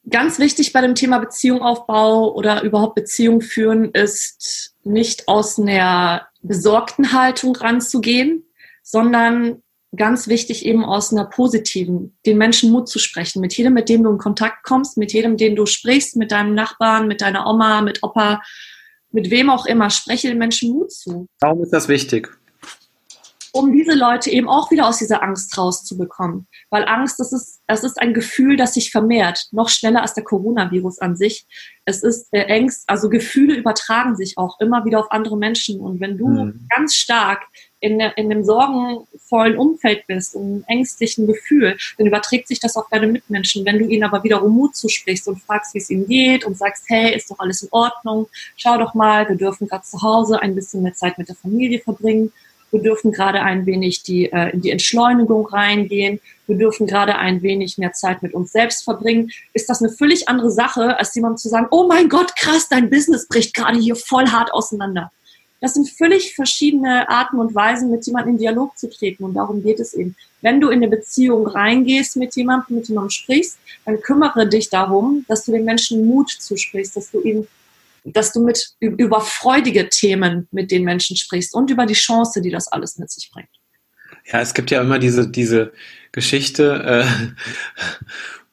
ganz 0.09 0.39
wichtig 0.39 0.73
bei 0.73 0.81
dem 0.81 0.95
Thema 0.95 1.19
Beziehungaufbau 1.19 2.33
oder 2.33 2.63
überhaupt 2.63 2.95
Beziehung 2.95 3.41
führen 3.41 3.91
ist 3.91 4.75
nicht 4.83 5.27
aus 5.27 5.59
einer 5.59 6.27
besorgten 6.41 7.11
Haltung 7.11 7.55
ranzugehen, 7.55 8.45
sondern 8.83 9.63
ganz 9.95 10.27
wichtig 10.27 10.65
eben 10.65 10.83
aus 10.83 11.11
einer 11.11 11.25
positiven, 11.25 12.17
den 12.25 12.37
Menschen 12.37 12.71
Mut 12.71 12.89
zu 12.89 12.99
sprechen. 12.99 13.41
Mit 13.41 13.57
jedem, 13.57 13.73
mit 13.73 13.89
dem 13.89 14.03
du 14.03 14.11
in 14.11 14.17
Kontakt 14.17 14.63
kommst, 14.63 14.97
mit 14.97 15.13
jedem, 15.13 15.37
den 15.37 15.55
du 15.55 15.65
sprichst, 15.65 16.17
mit 16.17 16.31
deinem 16.31 16.53
Nachbarn, 16.53 17.07
mit 17.07 17.21
deiner 17.21 17.47
Oma, 17.47 17.81
mit 17.81 18.03
Opa, 18.03 18.41
mit 19.11 19.31
wem 19.31 19.49
auch 19.49 19.65
immer, 19.65 19.89
spreche 19.89 20.27
den 20.27 20.37
Menschen 20.37 20.73
Mut 20.73 20.91
zu. 20.91 21.27
Warum 21.39 21.63
ist 21.63 21.71
das 21.71 21.87
wichtig? 21.87 22.29
Um 23.55 23.71
diese 23.71 23.93
Leute 23.93 24.29
eben 24.29 24.49
auch 24.49 24.69
wieder 24.69 24.85
aus 24.85 24.97
dieser 24.97 25.23
Angst 25.23 25.57
rauszubekommen. 25.57 26.45
Weil 26.69 26.85
Angst, 26.89 27.21
das 27.21 27.31
ist, 27.31 27.61
das 27.67 27.85
ist 27.85 28.01
ein 28.01 28.13
Gefühl, 28.13 28.57
das 28.57 28.73
sich 28.73 28.91
vermehrt, 28.91 29.47
noch 29.51 29.69
schneller 29.69 30.01
als 30.01 30.13
der 30.13 30.25
Coronavirus 30.25 30.99
an 30.99 31.15
sich. 31.15 31.47
Es 31.85 32.03
ist 32.03 32.27
äh, 32.33 32.41
Ängst, 32.41 32.83
also 32.87 33.09
Gefühle 33.09 33.55
übertragen 33.55 34.17
sich 34.17 34.37
auch 34.37 34.59
immer 34.59 34.83
wieder 34.83 34.99
auf 34.99 35.09
andere 35.09 35.37
Menschen. 35.37 35.79
Und 35.79 36.01
wenn 36.01 36.17
du 36.17 36.27
mhm. 36.27 36.67
ganz 36.69 36.95
stark 36.95 37.43
in, 37.79 38.01
in 38.01 38.29
einem 38.29 38.43
sorgenvollen 38.43 39.57
Umfeld 39.57 40.05
bist, 40.05 40.35
einem 40.35 40.65
ängstlichen 40.67 41.25
Gefühl, 41.25 41.77
dann 41.97 42.07
überträgt 42.07 42.49
sich 42.49 42.59
das 42.59 42.75
auf 42.75 42.87
deine 42.91 43.07
Mitmenschen. 43.07 43.63
Wenn 43.63 43.79
du 43.79 43.85
ihnen 43.85 44.03
aber 44.03 44.21
wiederum 44.25 44.53
Mut 44.53 44.75
zusprichst 44.75 45.29
und 45.29 45.41
fragst, 45.41 45.73
wie 45.73 45.77
es 45.77 45.89
ihnen 45.89 46.07
geht 46.07 46.43
und 46.43 46.57
sagst, 46.57 46.83
hey, 46.87 47.15
ist 47.15 47.31
doch 47.31 47.39
alles 47.39 47.63
in 47.63 47.69
Ordnung, 47.71 48.27
schau 48.57 48.77
doch 48.77 48.95
mal, 48.95 49.29
wir 49.29 49.37
dürfen 49.37 49.69
gerade 49.69 49.85
zu 49.85 50.01
Hause 50.01 50.41
ein 50.41 50.55
bisschen 50.55 50.83
mehr 50.83 50.93
Zeit 50.93 51.17
mit 51.17 51.29
der 51.29 51.37
Familie 51.37 51.79
verbringen 51.79 52.33
wir 52.71 52.81
dürfen 52.81 53.11
gerade 53.11 53.41
ein 53.41 53.65
wenig 53.65 54.03
die, 54.03 54.31
äh, 54.31 54.49
in 54.49 54.61
die 54.61 54.71
Entschleunigung 54.71 55.47
reingehen. 55.47 56.19
Wir 56.47 56.57
dürfen 56.57 56.87
gerade 56.87 57.15
ein 57.15 57.41
wenig 57.41 57.77
mehr 57.77 57.93
Zeit 57.93 58.21
mit 58.21 58.33
uns 58.33 58.51
selbst 58.51 58.83
verbringen. 58.83 59.31
Ist 59.53 59.69
das 59.69 59.81
eine 59.81 59.91
völlig 59.91 60.27
andere 60.27 60.51
Sache, 60.51 60.99
als 60.99 61.15
jemandem 61.15 61.37
zu 61.37 61.49
sagen, 61.49 61.67
oh 61.71 61.87
mein 61.87 62.09
Gott, 62.09 62.35
krass, 62.35 62.67
dein 62.69 62.89
Business 62.89 63.27
bricht 63.27 63.53
gerade 63.53 63.79
hier 63.79 63.95
voll 63.95 64.27
hart 64.27 64.53
auseinander. 64.53 65.11
Das 65.61 65.73
sind 65.73 65.89
völlig 65.89 66.35
verschiedene 66.35 67.09
Arten 67.09 67.39
und 67.39 67.55
Weisen, 67.55 67.89
mit 67.89 68.05
jemandem 68.05 68.33
in 68.33 68.39
Dialog 68.39 68.77
zu 68.77 68.89
treten. 68.89 69.23
Und 69.23 69.35
darum 69.35 69.63
geht 69.63 69.79
es 69.79 69.93
eben. 69.93 70.15
Wenn 70.41 70.59
du 70.59 70.69
in 70.69 70.83
eine 70.83 70.89
Beziehung 70.89 71.47
reingehst 71.47 72.17
mit 72.17 72.35
jemandem, 72.35 72.75
mit 72.75 72.87
jemandem 72.87 73.09
sprichst, 73.09 73.57
dann 73.85 74.01
kümmere 74.01 74.47
dich 74.47 74.69
darum, 74.69 75.25
dass 75.27 75.45
du 75.45 75.53
den 75.53 75.65
Menschen 75.65 76.05
Mut 76.05 76.29
zusprichst, 76.29 76.95
dass 76.97 77.09
du 77.09 77.21
ihnen 77.21 77.47
dass 78.05 78.31
du 78.31 78.43
mit 78.43 78.69
über 78.79 79.19
freudige 79.21 79.89
Themen 79.89 80.47
mit 80.51 80.71
den 80.71 80.83
Menschen 80.83 81.17
sprichst 81.17 81.53
und 81.53 81.69
über 81.71 81.85
die 81.85 81.93
Chance, 81.93 82.41
die 82.41 82.51
das 82.51 82.67
alles 82.67 82.97
mit 82.97 83.11
sich 83.11 83.29
bringt. 83.33 83.49
Ja, 84.31 84.41
es 84.41 84.53
gibt 84.53 84.71
ja 84.71 84.81
immer 84.81 84.99
diese, 84.99 85.29
diese 85.29 85.73
Geschichte, 86.11 87.03
äh, 87.03 87.05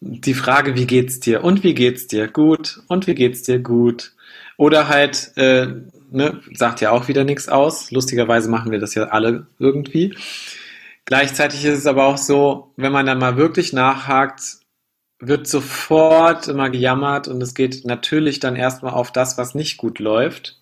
die 0.01 0.35
Frage, 0.35 0.75
wie 0.75 0.87
geht's 0.87 1.21
dir? 1.21 1.45
Und 1.45 1.63
wie 1.63 1.75
geht's 1.75 2.07
dir? 2.07 2.29
Gut. 2.29 2.81
Und 2.89 3.07
wie 3.07 3.15
geht's 3.15 3.43
dir? 3.43 3.59
Gut. 3.59 4.13
Oder 4.57 4.89
halt, 4.89 5.33
äh, 5.37 5.69
ne, 6.11 6.41
sagt 6.53 6.81
ja 6.81 6.91
auch 6.91 7.09
wieder 7.09 7.25
nichts 7.25 7.49
aus. 7.49 7.91
Lustigerweise 7.91 8.51
machen 8.51 8.73
wir 8.73 8.81
das 8.81 8.95
ja 8.95 9.05
alle 9.05 9.47
irgendwie. 9.59 10.15
Gleichzeitig 11.05 11.65
ist 11.65 11.79
es 11.79 11.87
aber 11.87 12.07
auch 12.07 12.19
so, 12.19 12.73
wenn 12.77 12.93
man 12.93 13.07
dann 13.07 13.19
mal 13.19 13.37
wirklich 13.37 13.73
nachhakt, 13.73 14.62
wird 15.25 15.47
sofort 15.47 16.49
immer 16.49 16.69
gejammert 16.69 17.29
und 17.29 17.41
es 17.43 17.55
geht 17.55 17.85
natürlich 17.85 18.41
dann 18.41 18.57
erstmal 18.57 18.93
auf 18.93 19.13
das, 19.13 19.39
was 19.39 19.55
nicht 19.55 19.77
gut 19.77 20.01
läuft. 20.01 20.59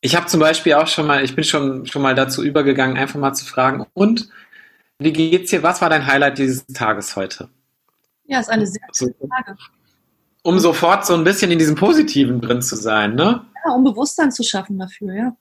Ich 0.00 0.14
habe 0.14 0.26
zum 0.26 0.38
Beispiel 0.38 0.74
auch 0.74 0.86
schon 0.86 1.08
mal, 1.08 1.24
ich 1.24 1.34
bin 1.34 1.42
schon, 1.42 1.84
schon 1.86 2.02
mal 2.02 2.14
dazu 2.14 2.44
übergegangen, 2.44 2.96
einfach 2.96 3.18
mal 3.18 3.34
zu 3.34 3.44
fragen, 3.44 3.84
und 3.92 4.28
wie 5.00 5.12
geht's 5.12 5.50
dir? 5.50 5.64
Was 5.64 5.82
war 5.82 5.90
dein 5.90 6.06
Highlight 6.06 6.38
dieses 6.38 6.64
Tages 6.66 7.16
heute? 7.16 7.48
Ja, 8.26 8.38
ist 8.38 8.50
eine 8.50 8.66
sehr 8.66 8.82
gute 8.96 9.14
Frage. 9.28 9.56
Um 10.44 10.60
sofort 10.60 11.04
so 11.04 11.14
ein 11.14 11.24
bisschen 11.24 11.50
in 11.50 11.58
diesem 11.58 11.74
Positiven 11.74 12.40
drin 12.40 12.62
zu 12.62 12.76
sein, 12.76 13.16
ne? 13.16 13.44
Ja, 13.64 13.72
um 13.72 13.82
Bewusstsein 13.82 14.30
zu 14.30 14.44
schaffen 14.44 14.78
dafür, 14.78 15.14
ja. 15.14 15.36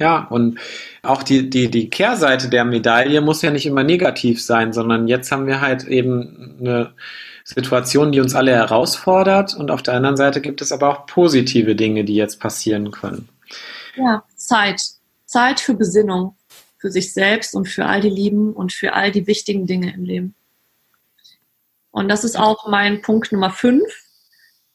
Ja, 0.00 0.26
und 0.30 0.58
auch 1.02 1.22
die, 1.22 1.48
die, 1.48 1.70
die 1.70 1.88
Kehrseite 1.88 2.48
der 2.48 2.64
Medaille 2.64 3.20
muss 3.20 3.42
ja 3.42 3.50
nicht 3.50 3.66
immer 3.66 3.84
negativ 3.84 4.42
sein, 4.42 4.72
sondern 4.72 5.06
jetzt 5.06 5.30
haben 5.30 5.46
wir 5.46 5.60
halt 5.60 5.84
eben 5.84 6.56
eine 6.60 6.92
Situation, 7.44 8.10
die 8.10 8.20
uns 8.20 8.34
alle 8.34 8.52
herausfordert 8.52 9.54
und 9.54 9.70
auf 9.70 9.82
der 9.82 9.94
anderen 9.94 10.16
Seite 10.16 10.40
gibt 10.40 10.62
es 10.62 10.72
aber 10.72 10.88
auch 10.88 11.06
positive 11.06 11.76
Dinge, 11.76 12.04
die 12.04 12.16
jetzt 12.16 12.40
passieren 12.40 12.90
können. 12.90 13.28
Ja, 13.96 14.24
Zeit. 14.34 14.80
Zeit 15.26 15.60
für 15.60 15.74
Besinnung, 15.74 16.36
für 16.78 16.90
sich 16.90 17.12
selbst 17.12 17.54
und 17.54 17.66
für 17.66 17.86
all 17.86 18.00
die 18.00 18.10
Lieben 18.10 18.52
und 18.52 18.72
für 18.72 18.94
all 18.94 19.10
die 19.10 19.26
wichtigen 19.26 19.66
Dinge 19.66 19.92
im 19.92 20.04
Leben. 20.04 20.34
Und 21.90 22.08
das 22.08 22.24
ist 22.24 22.36
auch 22.36 22.68
mein 22.68 23.02
Punkt 23.02 23.30
Nummer 23.30 23.50
fünf. 23.50 23.84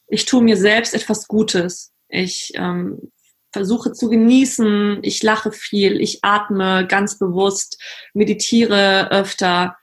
Ich 0.06 0.24
tue 0.24 0.42
mir 0.42 0.56
selbst 0.56 0.94
etwas 0.94 1.28
Gutes. 1.28 1.92
Ich 2.08 2.52
ähm, 2.54 3.10
versuche 3.52 3.92
zu 3.92 4.08
genießen, 4.08 4.98
ich 5.02 5.22
lache 5.22 5.52
viel, 5.52 6.00
ich 6.00 6.20
atme 6.22 6.86
ganz 6.86 7.18
bewusst, 7.18 7.80
meditiere 8.14 9.10
öfter, 9.10 9.76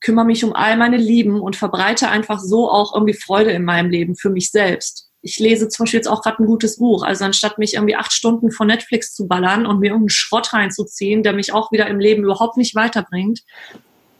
kümmere 0.00 0.26
mich 0.26 0.44
um 0.44 0.52
all 0.52 0.76
meine 0.76 0.96
Lieben 0.96 1.40
und 1.40 1.56
verbreite 1.56 2.08
einfach 2.08 2.40
so 2.40 2.70
auch 2.70 2.94
irgendwie 2.94 3.14
Freude 3.14 3.50
in 3.52 3.64
meinem 3.64 3.90
Leben 3.90 4.16
für 4.16 4.30
mich 4.30 4.50
selbst. 4.50 5.08
Ich 5.22 5.38
lese 5.38 5.68
zum 5.68 5.84
Beispiel 5.84 5.98
jetzt 5.98 6.08
auch 6.08 6.22
gerade 6.22 6.42
ein 6.42 6.46
gutes 6.46 6.76
Buch. 6.76 7.02
Also 7.02 7.24
anstatt 7.24 7.56
mich 7.56 7.74
irgendwie 7.74 7.96
acht 7.96 8.12
Stunden 8.12 8.50
von 8.50 8.66
Netflix 8.66 9.14
zu 9.14 9.26
ballern 9.26 9.64
und 9.64 9.80
mir 9.80 9.86
irgendeinen 9.86 10.10
Schrott 10.10 10.52
reinzuziehen, 10.52 11.22
der 11.22 11.32
mich 11.32 11.54
auch 11.54 11.72
wieder 11.72 11.86
im 11.86 11.98
Leben 11.98 12.24
überhaupt 12.24 12.58
nicht 12.58 12.74
weiterbringt. 12.74 13.40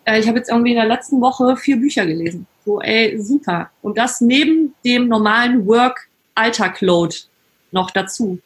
Äh, 0.05 0.21
ich 0.21 0.29
habe 0.29 0.39
jetzt 0.39 0.49
irgendwie 0.49 0.71
in 0.71 0.77
der 0.77 0.87
letzten 0.87 1.21
Woche 1.21 1.57
vier 1.59 1.77
Bücher 1.77 2.07
gelesen. 2.07 2.47
So, 2.65 2.81
ey, 2.81 3.21
super. 3.21 3.71
Und 3.83 3.99
das 3.99 4.23
neben 4.23 4.75
dem 4.85 5.09
normalen 5.09 5.67
Work-Alltag-Load 5.67 7.17
noch 7.71 7.91
dazu. 7.91 8.39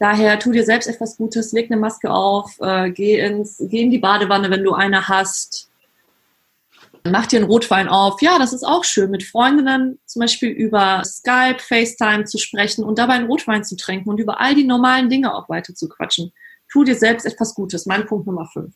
Daher 0.00 0.38
tu 0.38 0.50
dir 0.50 0.64
selbst 0.64 0.86
etwas 0.88 1.18
Gutes, 1.18 1.52
leg 1.52 1.70
eine 1.70 1.78
Maske 1.78 2.10
auf, 2.10 2.58
äh, 2.60 2.90
geh, 2.90 3.20
ins, 3.20 3.58
geh 3.60 3.82
in 3.82 3.90
die 3.90 3.98
Badewanne, 3.98 4.50
wenn 4.50 4.64
du 4.64 4.72
eine 4.72 5.08
hast. 5.08 5.70
Mach 7.04 7.26
dir 7.26 7.38
einen 7.38 7.50
Rotwein 7.50 7.86
auf. 7.86 8.22
Ja, 8.22 8.38
das 8.38 8.54
ist 8.54 8.64
auch 8.64 8.84
schön, 8.84 9.10
mit 9.10 9.24
Freundinnen 9.24 9.98
zum 10.06 10.20
Beispiel 10.20 10.48
über 10.48 11.02
Skype, 11.04 11.58
FaceTime 11.58 12.24
zu 12.24 12.38
sprechen 12.38 12.82
und 12.82 12.98
dabei 12.98 13.14
einen 13.14 13.26
Rotwein 13.26 13.62
zu 13.62 13.76
trinken 13.76 14.08
und 14.08 14.18
über 14.18 14.40
all 14.40 14.54
die 14.54 14.64
normalen 14.64 15.10
Dinge 15.10 15.34
auch 15.34 15.50
weiter 15.50 15.74
zu 15.74 15.86
quatschen. 15.86 16.32
Tu 16.72 16.82
dir 16.84 16.94
selbst 16.94 17.26
etwas 17.26 17.54
Gutes. 17.54 17.84
Mein 17.84 18.06
Punkt 18.06 18.26
Nummer 18.26 18.46
5. 18.46 18.72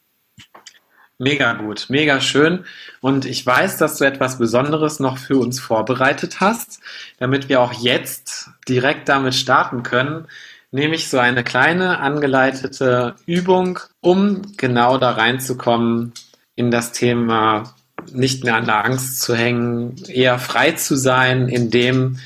Mega 1.19 1.54
gut, 1.54 1.87
mega 1.88 2.21
schön. 2.21 2.66
Und 3.00 3.25
ich 3.25 3.47
weiß, 3.47 3.78
dass 3.78 3.97
du 3.97 4.04
etwas 4.04 4.37
Besonderes 4.37 5.00
noch 5.00 5.16
für 5.16 5.38
uns 5.38 5.59
vorbereitet 5.59 6.40
hast, 6.40 6.81
damit 7.19 7.49
wir 7.49 7.62
auch 7.62 7.73
jetzt 7.73 8.50
direkt 8.69 9.09
damit 9.09 9.35
starten 9.35 9.83
können 9.83 10.26
nämlich 10.75 11.09
so 11.09 11.19
eine 11.19 11.45
kleine 11.45 12.00
angeleitete 12.00 13.14
Übung, 13.26 13.78
um 14.00 14.43
genau 14.57 14.99
da 14.99 15.12
reinzukommen 15.12 16.12
in 16.57 16.73
das 16.73 16.90
Thema 16.93 17.75
nicht 18.12 18.43
mehr 18.43 18.57
an 18.57 18.66
der 18.66 18.85
Angst 18.85 19.21
zu 19.21 19.37
hängen, 19.37 19.97
eher 20.09 20.38
frei 20.38 20.73
zu 20.73 20.97
sein 20.97 21.49
in 21.49 21.71
dem 21.71 22.19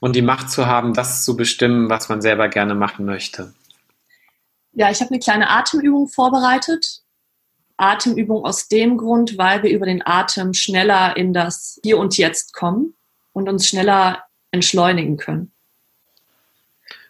und 0.00 0.16
die 0.16 0.22
Macht 0.22 0.50
zu 0.50 0.66
haben, 0.66 0.94
das 0.94 1.24
zu 1.24 1.36
bestimmen, 1.36 1.90
was 1.90 2.08
man 2.08 2.22
selber 2.22 2.48
gerne 2.48 2.74
machen 2.74 3.04
möchte. 3.04 3.52
Ja, 4.72 4.90
ich 4.90 5.00
habe 5.00 5.10
eine 5.10 5.20
kleine 5.20 5.50
Atemübung 5.50 6.08
vorbereitet. 6.08 7.02
Atemübung 7.76 8.44
aus 8.44 8.68
dem 8.68 8.96
Grund, 8.96 9.36
weil 9.36 9.62
wir 9.62 9.70
über 9.70 9.86
den 9.86 10.04
Atem 10.06 10.54
schneller 10.54 11.16
in 11.16 11.34
das 11.34 11.78
Hier 11.82 11.98
und 11.98 12.16
Jetzt 12.16 12.54
kommen 12.54 12.94
und 13.32 13.48
uns 13.48 13.66
schneller 13.66 14.24
entschleunigen 14.52 15.18
können. 15.18 15.52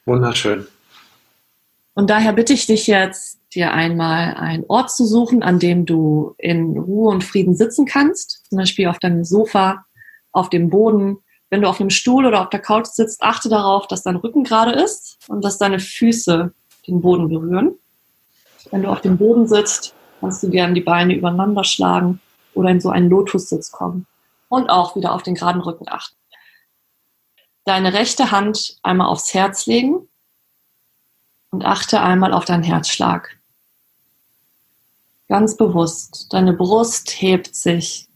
Wunderschön. 0.04 0.66
Und 2.00 2.08
daher 2.08 2.32
bitte 2.32 2.54
ich 2.54 2.64
dich 2.64 2.86
jetzt, 2.86 3.38
dir 3.52 3.74
einmal 3.74 4.32
einen 4.32 4.64
Ort 4.68 4.90
zu 4.90 5.04
suchen, 5.04 5.42
an 5.42 5.58
dem 5.58 5.84
du 5.84 6.34
in 6.38 6.78
Ruhe 6.78 7.10
und 7.10 7.22
Frieden 7.22 7.54
sitzen 7.54 7.84
kannst. 7.84 8.46
Zum 8.48 8.56
Beispiel 8.56 8.88
auf 8.88 8.98
deinem 8.98 9.22
Sofa, 9.22 9.84
auf 10.32 10.48
dem 10.48 10.70
Boden. 10.70 11.18
Wenn 11.50 11.60
du 11.60 11.68
auf 11.68 11.78
einem 11.78 11.90
Stuhl 11.90 12.24
oder 12.24 12.40
auf 12.40 12.48
der 12.48 12.60
Couch 12.60 12.86
sitzt, 12.86 13.22
achte 13.22 13.50
darauf, 13.50 13.86
dass 13.86 14.02
dein 14.02 14.16
Rücken 14.16 14.44
gerade 14.44 14.70
ist 14.82 15.18
und 15.28 15.44
dass 15.44 15.58
deine 15.58 15.78
Füße 15.78 16.54
den 16.86 17.02
Boden 17.02 17.28
berühren. 17.28 17.74
Wenn 18.70 18.80
du 18.80 18.88
auf 18.88 19.02
dem 19.02 19.18
Boden 19.18 19.46
sitzt, 19.46 19.92
kannst 20.20 20.42
du 20.42 20.48
gerne 20.48 20.72
die 20.72 20.80
Beine 20.80 21.14
übereinander 21.14 21.64
schlagen 21.64 22.18
oder 22.54 22.70
in 22.70 22.80
so 22.80 22.88
einen 22.88 23.10
Lotussitz 23.10 23.72
kommen. 23.72 24.06
Und 24.48 24.70
auch 24.70 24.96
wieder 24.96 25.12
auf 25.12 25.22
den 25.22 25.34
geraden 25.34 25.60
Rücken 25.60 25.84
achten. 25.86 26.16
Deine 27.66 27.92
rechte 27.92 28.30
Hand 28.30 28.78
einmal 28.82 29.08
aufs 29.08 29.34
Herz 29.34 29.66
legen 29.66 30.06
und 31.50 31.64
achte 31.64 32.00
einmal 32.00 32.32
auf 32.32 32.44
deinen 32.44 32.62
Herzschlag. 32.62 33.36
Ganz 35.28 35.56
bewusst, 35.56 36.32
deine 36.32 36.52
Brust 36.52 37.10
hebt 37.20 37.54
sich 37.54 38.08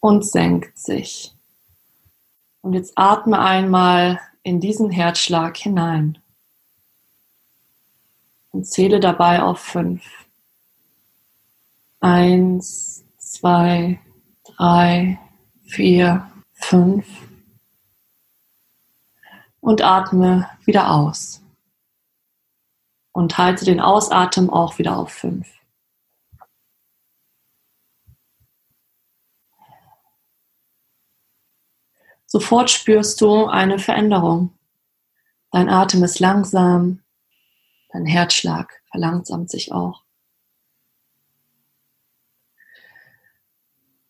und 0.00 0.24
senkt 0.24 0.78
sich. 0.78 1.34
Und 2.60 2.74
jetzt 2.74 2.92
atme 2.96 3.38
einmal 3.38 4.20
in 4.42 4.60
diesen 4.60 4.90
Herzschlag 4.90 5.56
hinein 5.56 6.18
und 8.50 8.66
zähle 8.66 9.00
dabei 9.00 9.42
auf 9.42 9.58
fünf. 9.58 10.02
Eins, 12.00 13.04
zwei, 13.18 14.00
drei, 14.44 15.18
vier, 15.64 16.30
fünf. 16.52 17.06
Und 19.60 19.82
atme 19.82 20.48
wieder 20.64 20.90
aus 20.90 21.42
und 23.18 23.36
halte 23.36 23.64
den 23.64 23.80
Ausatem 23.80 24.48
auch 24.48 24.78
wieder 24.78 24.96
auf 24.96 25.10
5. 25.10 25.44
Sofort 32.26 32.70
spürst 32.70 33.20
du 33.20 33.46
eine 33.46 33.80
Veränderung. 33.80 34.56
Dein 35.50 35.68
Atem 35.68 36.04
ist 36.04 36.20
langsam, 36.20 37.02
dein 37.88 38.06
Herzschlag 38.06 38.72
verlangsamt 38.88 39.50
sich 39.50 39.72
auch. 39.72 40.04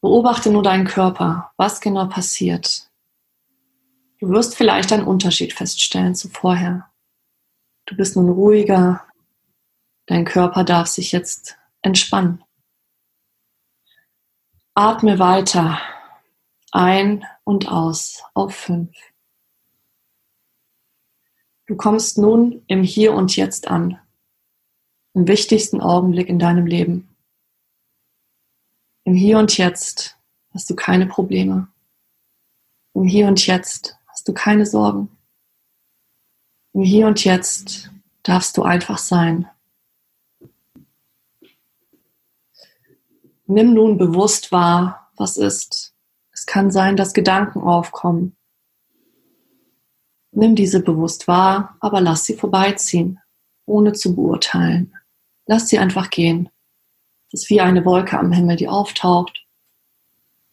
Beobachte 0.03 0.51
nur 0.51 0.63
deinen 0.63 0.87
Körper, 0.87 1.51
was 1.57 1.81
genau 1.81 2.09
passiert. 2.09 2.91
Du 4.21 4.29
wirst 4.29 4.55
vielleicht 4.55 4.93
einen 4.93 5.07
Unterschied 5.07 5.55
feststellen 5.55 6.15
zu 6.15 6.29
vorher. 6.29 6.88
Du 7.89 7.97
bist 7.97 8.17
nun 8.17 8.29
ruhiger, 8.29 9.07
dein 10.05 10.27
Körper 10.27 10.63
darf 10.63 10.89
sich 10.89 11.11
jetzt 11.11 11.57
entspannen. 11.81 12.45
Atme 14.75 15.19
weiter 15.19 15.81
ein 16.71 17.25
und 17.45 17.67
aus 17.69 18.23
auf 18.35 18.55
fünf. 18.55 18.95
Du 21.65 21.77
kommst 21.77 22.19
nun 22.19 22.63
im 22.67 22.83
Hier 22.83 23.15
und 23.15 23.35
Jetzt 23.37 23.69
an, 23.69 23.99
im 25.15 25.27
wichtigsten 25.27 25.81
Augenblick 25.81 26.29
in 26.29 26.39
deinem 26.39 26.67
Leben. 26.67 27.17
Im 29.05 29.15
Hier 29.15 29.39
und 29.39 29.57
Jetzt 29.57 30.19
hast 30.53 30.69
du 30.69 30.77
keine 30.77 31.07
Probleme. 31.07 31.69
Im 32.93 33.05
Hier 33.05 33.29
und 33.29 33.47
Jetzt 33.47 33.97
hast 34.09 34.29
du 34.29 34.35
keine 34.35 34.67
Sorgen. 34.67 35.18
Im 36.73 36.83
Hier 36.83 37.07
und 37.07 37.25
Jetzt 37.25 37.91
darfst 38.23 38.57
du 38.57 38.63
einfach 38.63 38.99
sein. 38.99 39.49
Nimm 43.47 43.73
nun 43.73 43.97
bewusst 43.97 44.53
wahr, 44.53 45.11
was 45.17 45.37
ist. 45.37 45.95
Es 46.33 46.47
kann 46.47 46.71
sein, 46.71 46.97
dass 46.97 47.15
Gedanken 47.15 47.61
aufkommen, 47.61 48.37
Nimm 50.39 50.55
diese 50.55 50.81
bewusst 50.81 51.27
wahr, 51.27 51.77
aber 51.81 52.01
lass 52.01 52.25
sie 52.25 52.35
vorbeiziehen, 52.35 53.19
ohne 53.67 53.93
zu 53.93 54.15
beurteilen. 54.15 54.95
Lass 55.47 55.69
sie 55.69 55.81
einfach 55.81 56.11
gehen. 56.11 56.49
Es 57.33 57.43
ist 57.43 57.51
wie 57.51 57.61
eine 57.61 57.85
Wolke 57.85 58.19
am 58.19 58.31
Himmel, 58.31 58.57
die 58.57 58.69
auftaucht 58.69 59.47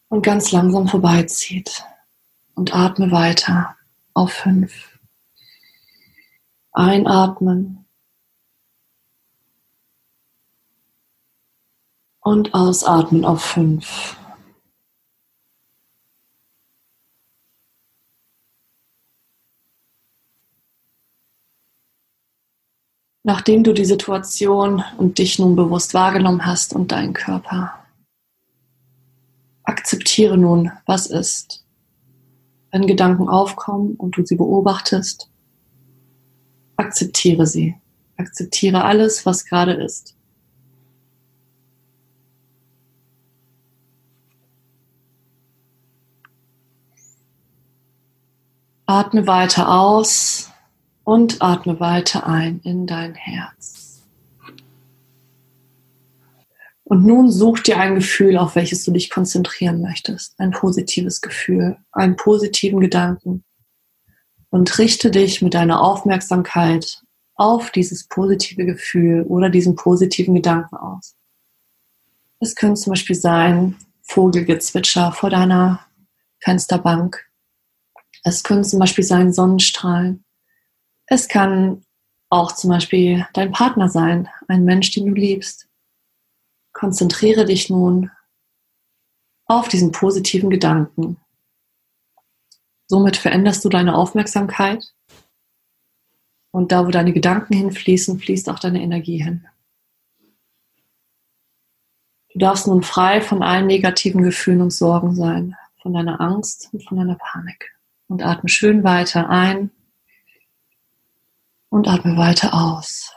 und 0.10 0.24
ganz 0.24 0.52
langsam 0.52 0.88
vorbeizieht. 0.88 1.84
Und 2.56 2.74
atme 2.74 3.12
weiter 3.12 3.76
auf 4.14 4.32
fünf. 4.32 4.95
Einatmen. 6.76 7.86
Und 12.20 12.54
ausatmen 12.54 13.26
auf 13.26 13.42
fünf. 13.42 14.18
nachdem 23.26 23.64
du 23.64 23.74
die 23.74 23.86
Situation 23.86 24.84
und 25.00 25.18
dich 25.18 25.40
nun 25.40 25.56
bewusst 25.56 25.96
wahrgenommen 25.96 26.46
hast 26.46 26.74
und 26.76 26.92
deinen 26.92 27.14
Körper. 27.14 27.74
Akzeptiere 29.64 30.38
nun, 30.38 30.72
was 30.86 31.08
ist. 31.08 31.66
Wenn 32.70 32.86
Gedanken 32.86 33.28
aufkommen 33.28 33.96
und 33.96 34.16
du 34.16 34.24
sie 34.24 34.36
beobachtest, 34.36 35.32
akzeptiere 36.78 37.46
sie. 37.46 37.76
Akzeptiere 38.18 38.84
alles, 38.84 39.26
was 39.26 39.46
gerade 39.46 39.74
ist. 39.74 40.16
Atme 48.86 49.26
weiter 49.26 49.70
aus 49.70 50.52
und 51.04 51.42
atme 51.42 51.80
weiter 51.80 52.28
ein 52.28 52.60
in 52.64 52.86
dein 52.86 53.16
Herz. 53.16 54.04
Und 56.84 57.04
nun 57.04 57.32
such 57.32 57.62
dir 57.62 57.80
ein 57.80 57.96
Gefühl, 57.96 58.38
auf 58.38 58.56
welches 58.56 58.86
du 58.86 58.92
dich 58.92 59.10
konzentrieren 59.10 59.82
möchtest. 59.82 60.40
Ein 60.40 60.52
positives 60.52 61.20
Gefühl, 61.20 61.78
einen 61.92 62.16
positiven 62.16 62.80
Gedanken. 62.80 63.44
Und 64.56 64.80
richte 64.80 65.12
dich 65.12 65.42
mit 65.42 65.54
deiner 65.54 65.82
Aufmerksamkeit 65.82 67.04
auf 67.36 67.72
dieses 67.72 68.08
positive 68.08 68.66
Gefühl 68.66 69.24
oder 69.24 69.50
diesen 69.50 69.76
positiven 69.76 70.34
Gedanken 70.34 70.78
aus. 70.78 71.18
Es 72.40 72.56
könnte 72.56 72.80
zum 72.80 72.92
Beispiel 72.92 73.18
sein, 73.18 73.76
Vogelgezwitscher 74.04 75.12
vor 75.12 75.30
deiner 75.30 75.86
Fensterbank. 76.40 77.30
Es 78.24 78.46
können 78.46 78.64
zum 78.64 78.80
Beispiel 78.80 79.04
sein 79.04 79.34
Sonnenstrahlen. 79.34 80.24
Es 81.06 81.28
kann 81.28 81.84
auch 82.30 82.54
zum 82.54 82.70
Beispiel 82.70 83.28
dein 83.34 83.52
Partner 83.52 83.90
sein, 83.90 84.30
ein 84.48 84.64
Mensch, 84.64 84.90
den 84.92 85.08
du 85.08 85.12
liebst. 85.12 85.68
Konzentriere 86.72 87.44
dich 87.44 87.70
nun 87.70 88.10
auf 89.48 89.68
diesen 89.68 89.92
positiven 89.92 90.50
Gedanken. 90.50 91.18
Somit 92.88 93.18
veränderst 93.18 93.66
du 93.66 93.70
deine 93.70 93.96
Aufmerksamkeit 93.96 94.94
und 96.52 96.72
da, 96.72 96.86
wo 96.86 96.92
deine 96.92 97.14
Gedanken 97.14 97.54
hinfließen, 97.54 98.20
fließt 98.20 98.50
auch 98.50 98.60
deine 98.60 98.82
Energie 98.82 99.22
hin. 99.22 99.48
Du 102.36 102.40
darfst 102.40 102.68
nun 102.68 102.84
frei 102.84 103.22
von 103.22 103.42
allen 103.42 103.66
negativen 103.66 104.22
Gefühlen 104.22 104.62
und 104.62 104.72
Sorgen 104.72 105.16
sein, 105.16 105.56
von 105.82 105.94
deiner 105.94 106.20
Angst 106.20 106.70
und 106.74 106.84
von 106.84 106.98
deiner 106.98 107.16
Panik. 107.16 107.74
Und 108.08 108.24
atme 108.24 108.50
schön 108.50 108.84
weiter 108.84 109.30
ein 109.30 109.72
und 111.70 111.88
atme 111.88 112.18
weiter 112.18 112.54
aus. 112.54 113.15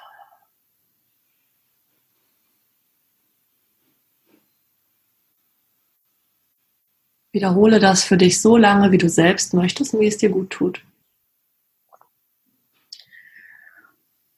Wiederhole 7.38 7.78
das 7.78 8.02
für 8.02 8.16
dich 8.16 8.40
so 8.40 8.56
lange, 8.56 8.90
wie 8.90 8.98
du 8.98 9.08
selbst 9.08 9.54
möchtest 9.54 9.94
und 9.94 10.00
wie 10.00 10.08
es 10.08 10.16
dir 10.16 10.28
gut 10.28 10.50
tut. 10.50 10.84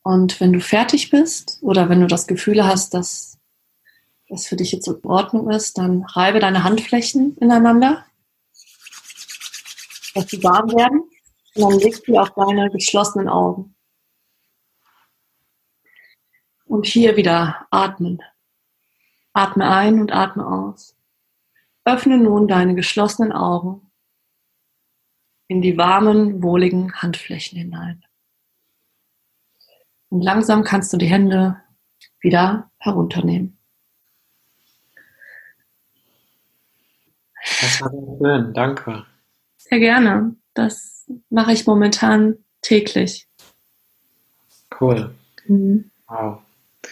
Und 0.02 0.38
wenn 0.38 0.52
du 0.52 0.60
fertig 0.60 1.08
bist 1.08 1.56
oder 1.62 1.88
wenn 1.88 2.02
du 2.02 2.06
das 2.06 2.26
Gefühl 2.26 2.62
hast, 2.62 2.92
dass 2.92 3.38
das 4.28 4.46
für 4.46 4.56
dich 4.56 4.72
jetzt 4.72 4.86
in 4.86 5.02
Ordnung 5.02 5.48
ist, 5.48 5.78
dann 5.78 6.02
reibe 6.02 6.40
deine 6.40 6.62
Handflächen 6.62 7.38
ineinander, 7.38 8.04
dass 10.14 10.28
sie 10.28 10.44
warm 10.44 10.70
werden 10.72 11.00
und 11.54 11.62
dann 11.62 11.78
legst 11.78 12.06
du 12.06 12.18
auf 12.18 12.34
deine 12.34 12.68
geschlossenen 12.68 13.30
Augen. 13.30 13.74
Und 16.66 16.84
hier 16.84 17.16
wieder 17.16 17.66
atmen. 17.70 18.22
Atme 19.32 19.70
ein 19.70 20.02
und 20.02 20.12
atme 20.12 20.46
aus. 20.46 20.99
Öffne 21.92 22.18
nun 22.18 22.48
deine 22.48 22.74
geschlossenen 22.74 23.32
Augen 23.32 23.90
in 25.48 25.62
die 25.62 25.76
warmen, 25.76 26.42
wohligen 26.42 26.94
Handflächen 26.94 27.58
hinein. 27.58 28.04
Und 30.08 30.22
langsam 30.22 30.62
kannst 30.62 30.92
du 30.92 30.96
die 30.96 31.06
Hände 31.06 31.60
wieder 32.20 32.70
herunternehmen. 32.78 33.58
Das 37.60 37.80
war 37.80 37.90
sehr 37.90 38.18
schön, 38.18 38.54
danke. 38.54 39.06
Sehr 39.56 39.78
gerne. 39.78 40.36
Das 40.54 41.06
mache 41.30 41.52
ich 41.52 41.66
momentan 41.66 42.36
täglich. 42.60 43.26
Cool. 44.80 45.14
Mhm. 45.46 45.90
Wow. 46.06 46.42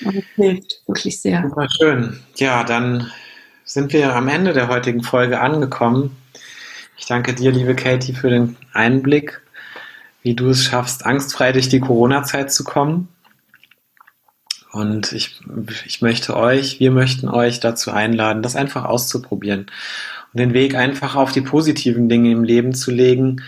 Das 0.02 0.14
hilft 0.34 0.82
wirklich 0.86 1.20
sehr. 1.20 1.42
Super 1.48 1.68
schön. 1.68 2.22
Ja, 2.36 2.64
dann 2.64 3.10
sind 3.68 3.92
wir 3.92 4.16
am 4.16 4.28
Ende 4.28 4.54
der 4.54 4.68
heutigen 4.68 5.02
Folge 5.02 5.40
angekommen. 5.40 6.16
Ich 6.96 7.04
danke 7.04 7.34
dir, 7.34 7.52
liebe 7.52 7.76
Katie, 7.76 8.14
für 8.14 8.30
den 8.30 8.56
Einblick, 8.72 9.42
wie 10.22 10.34
du 10.34 10.48
es 10.48 10.64
schaffst, 10.64 11.04
angstfrei 11.04 11.52
durch 11.52 11.68
die 11.68 11.78
Corona-Zeit 11.78 12.50
zu 12.50 12.64
kommen. 12.64 13.08
Und 14.72 15.12
ich, 15.12 15.40
ich 15.84 16.00
möchte 16.00 16.34
euch, 16.34 16.80
wir 16.80 16.90
möchten 16.90 17.28
euch 17.28 17.60
dazu 17.60 17.90
einladen, 17.90 18.42
das 18.42 18.56
einfach 18.56 18.86
auszuprobieren 18.86 19.66
und 20.32 20.40
den 20.40 20.54
Weg 20.54 20.74
einfach 20.74 21.14
auf 21.14 21.32
die 21.32 21.42
positiven 21.42 22.08
Dinge 22.08 22.30
im 22.30 22.44
Leben 22.44 22.74
zu 22.74 22.90
legen 22.90 23.42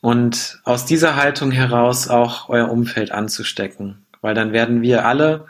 und 0.00 0.60
aus 0.64 0.84
dieser 0.84 1.16
Haltung 1.16 1.50
heraus 1.50 2.06
auch 2.06 2.48
euer 2.48 2.70
Umfeld 2.70 3.10
anzustecken. 3.10 4.04
Weil 4.20 4.34
dann 4.34 4.52
werden 4.52 4.82
wir 4.82 5.04
alle 5.04 5.46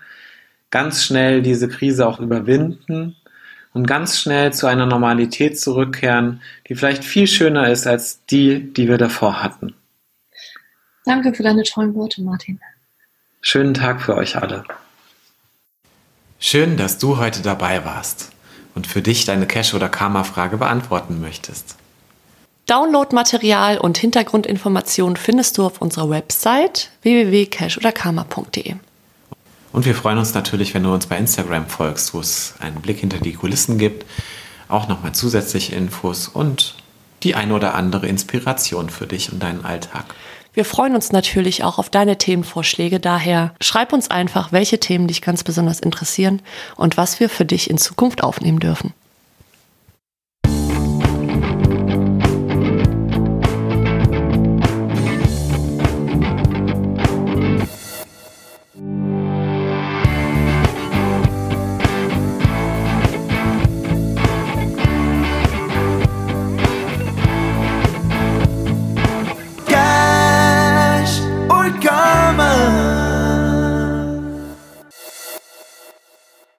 ganz 0.70 1.04
schnell 1.04 1.42
diese 1.42 1.68
Krise 1.68 2.06
auch 2.06 2.20
überwinden 2.20 3.16
und 3.74 3.86
ganz 3.86 4.18
schnell 4.18 4.52
zu 4.52 4.66
einer 4.66 4.86
Normalität 4.86 5.58
zurückkehren, 5.58 6.42
die 6.68 6.74
vielleicht 6.74 7.04
viel 7.04 7.26
schöner 7.26 7.70
ist 7.70 7.86
als 7.86 8.24
die, 8.26 8.72
die 8.72 8.88
wir 8.88 8.98
davor 8.98 9.42
hatten. 9.42 9.74
Danke 11.04 11.34
für 11.34 11.42
deine 11.42 11.62
tollen 11.64 11.94
Worte, 11.94 12.22
Martin. 12.22 12.60
Schönen 13.40 13.74
Tag 13.74 14.00
für 14.00 14.16
euch 14.16 14.36
alle. 14.36 14.64
Schön, 16.38 16.76
dass 16.76 16.98
du 16.98 17.18
heute 17.18 17.42
dabei 17.42 17.84
warst 17.84 18.30
und 18.74 18.86
für 18.86 19.02
dich 19.02 19.24
deine 19.24 19.46
Cash- 19.46 19.74
oder 19.74 19.88
Karma-Frage 19.88 20.56
beantworten 20.58 21.20
möchtest. 21.20 21.76
Downloadmaterial 22.66 23.78
und 23.78 23.98
Hintergrundinformationen 23.98 25.16
findest 25.16 25.58
du 25.58 25.66
auf 25.66 25.82
unserer 25.82 26.10
Website 26.10 26.90
www.cashoderkarma.de. 27.02 28.76
Und 29.72 29.86
wir 29.86 29.94
freuen 29.94 30.18
uns 30.18 30.34
natürlich, 30.34 30.74
wenn 30.74 30.82
du 30.82 30.92
uns 30.92 31.06
bei 31.06 31.16
Instagram 31.16 31.66
folgst, 31.66 32.12
wo 32.14 32.20
es 32.20 32.54
einen 32.60 32.80
Blick 32.82 32.98
hinter 32.98 33.18
die 33.18 33.32
Kulissen 33.32 33.78
gibt, 33.78 34.04
auch 34.68 34.86
nochmal 34.88 35.12
zusätzliche 35.12 35.74
Infos 35.74 36.28
und 36.28 36.76
die 37.22 37.34
ein 37.34 37.52
oder 37.52 37.74
andere 37.74 38.06
Inspiration 38.06 38.90
für 38.90 39.06
dich 39.06 39.32
und 39.32 39.42
deinen 39.42 39.64
Alltag. 39.64 40.04
Wir 40.54 40.66
freuen 40.66 40.94
uns 40.94 41.12
natürlich 41.12 41.64
auch 41.64 41.78
auf 41.78 41.88
deine 41.88 42.18
Themenvorschläge. 42.18 43.00
Daher 43.00 43.54
schreib 43.60 43.92
uns 43.94 44.10
einfach, 44.10 44.52
welche 44.52 44.78
Themen 44.78 45.08
dich 45.08 45.22
ganz 45.22 45.44
besonders 45.44 45.80
interessieren 45.80 46.42
und 46.76 46.98
was 46.98 47.20
wir 47.20 47.30
für 47.30 47.46
dich 47.46 47.70
in 47.70 47.78
Zukunft 47.78 48.22
aufnehmen 48.22 48.60
dürfen. 48.60 48.92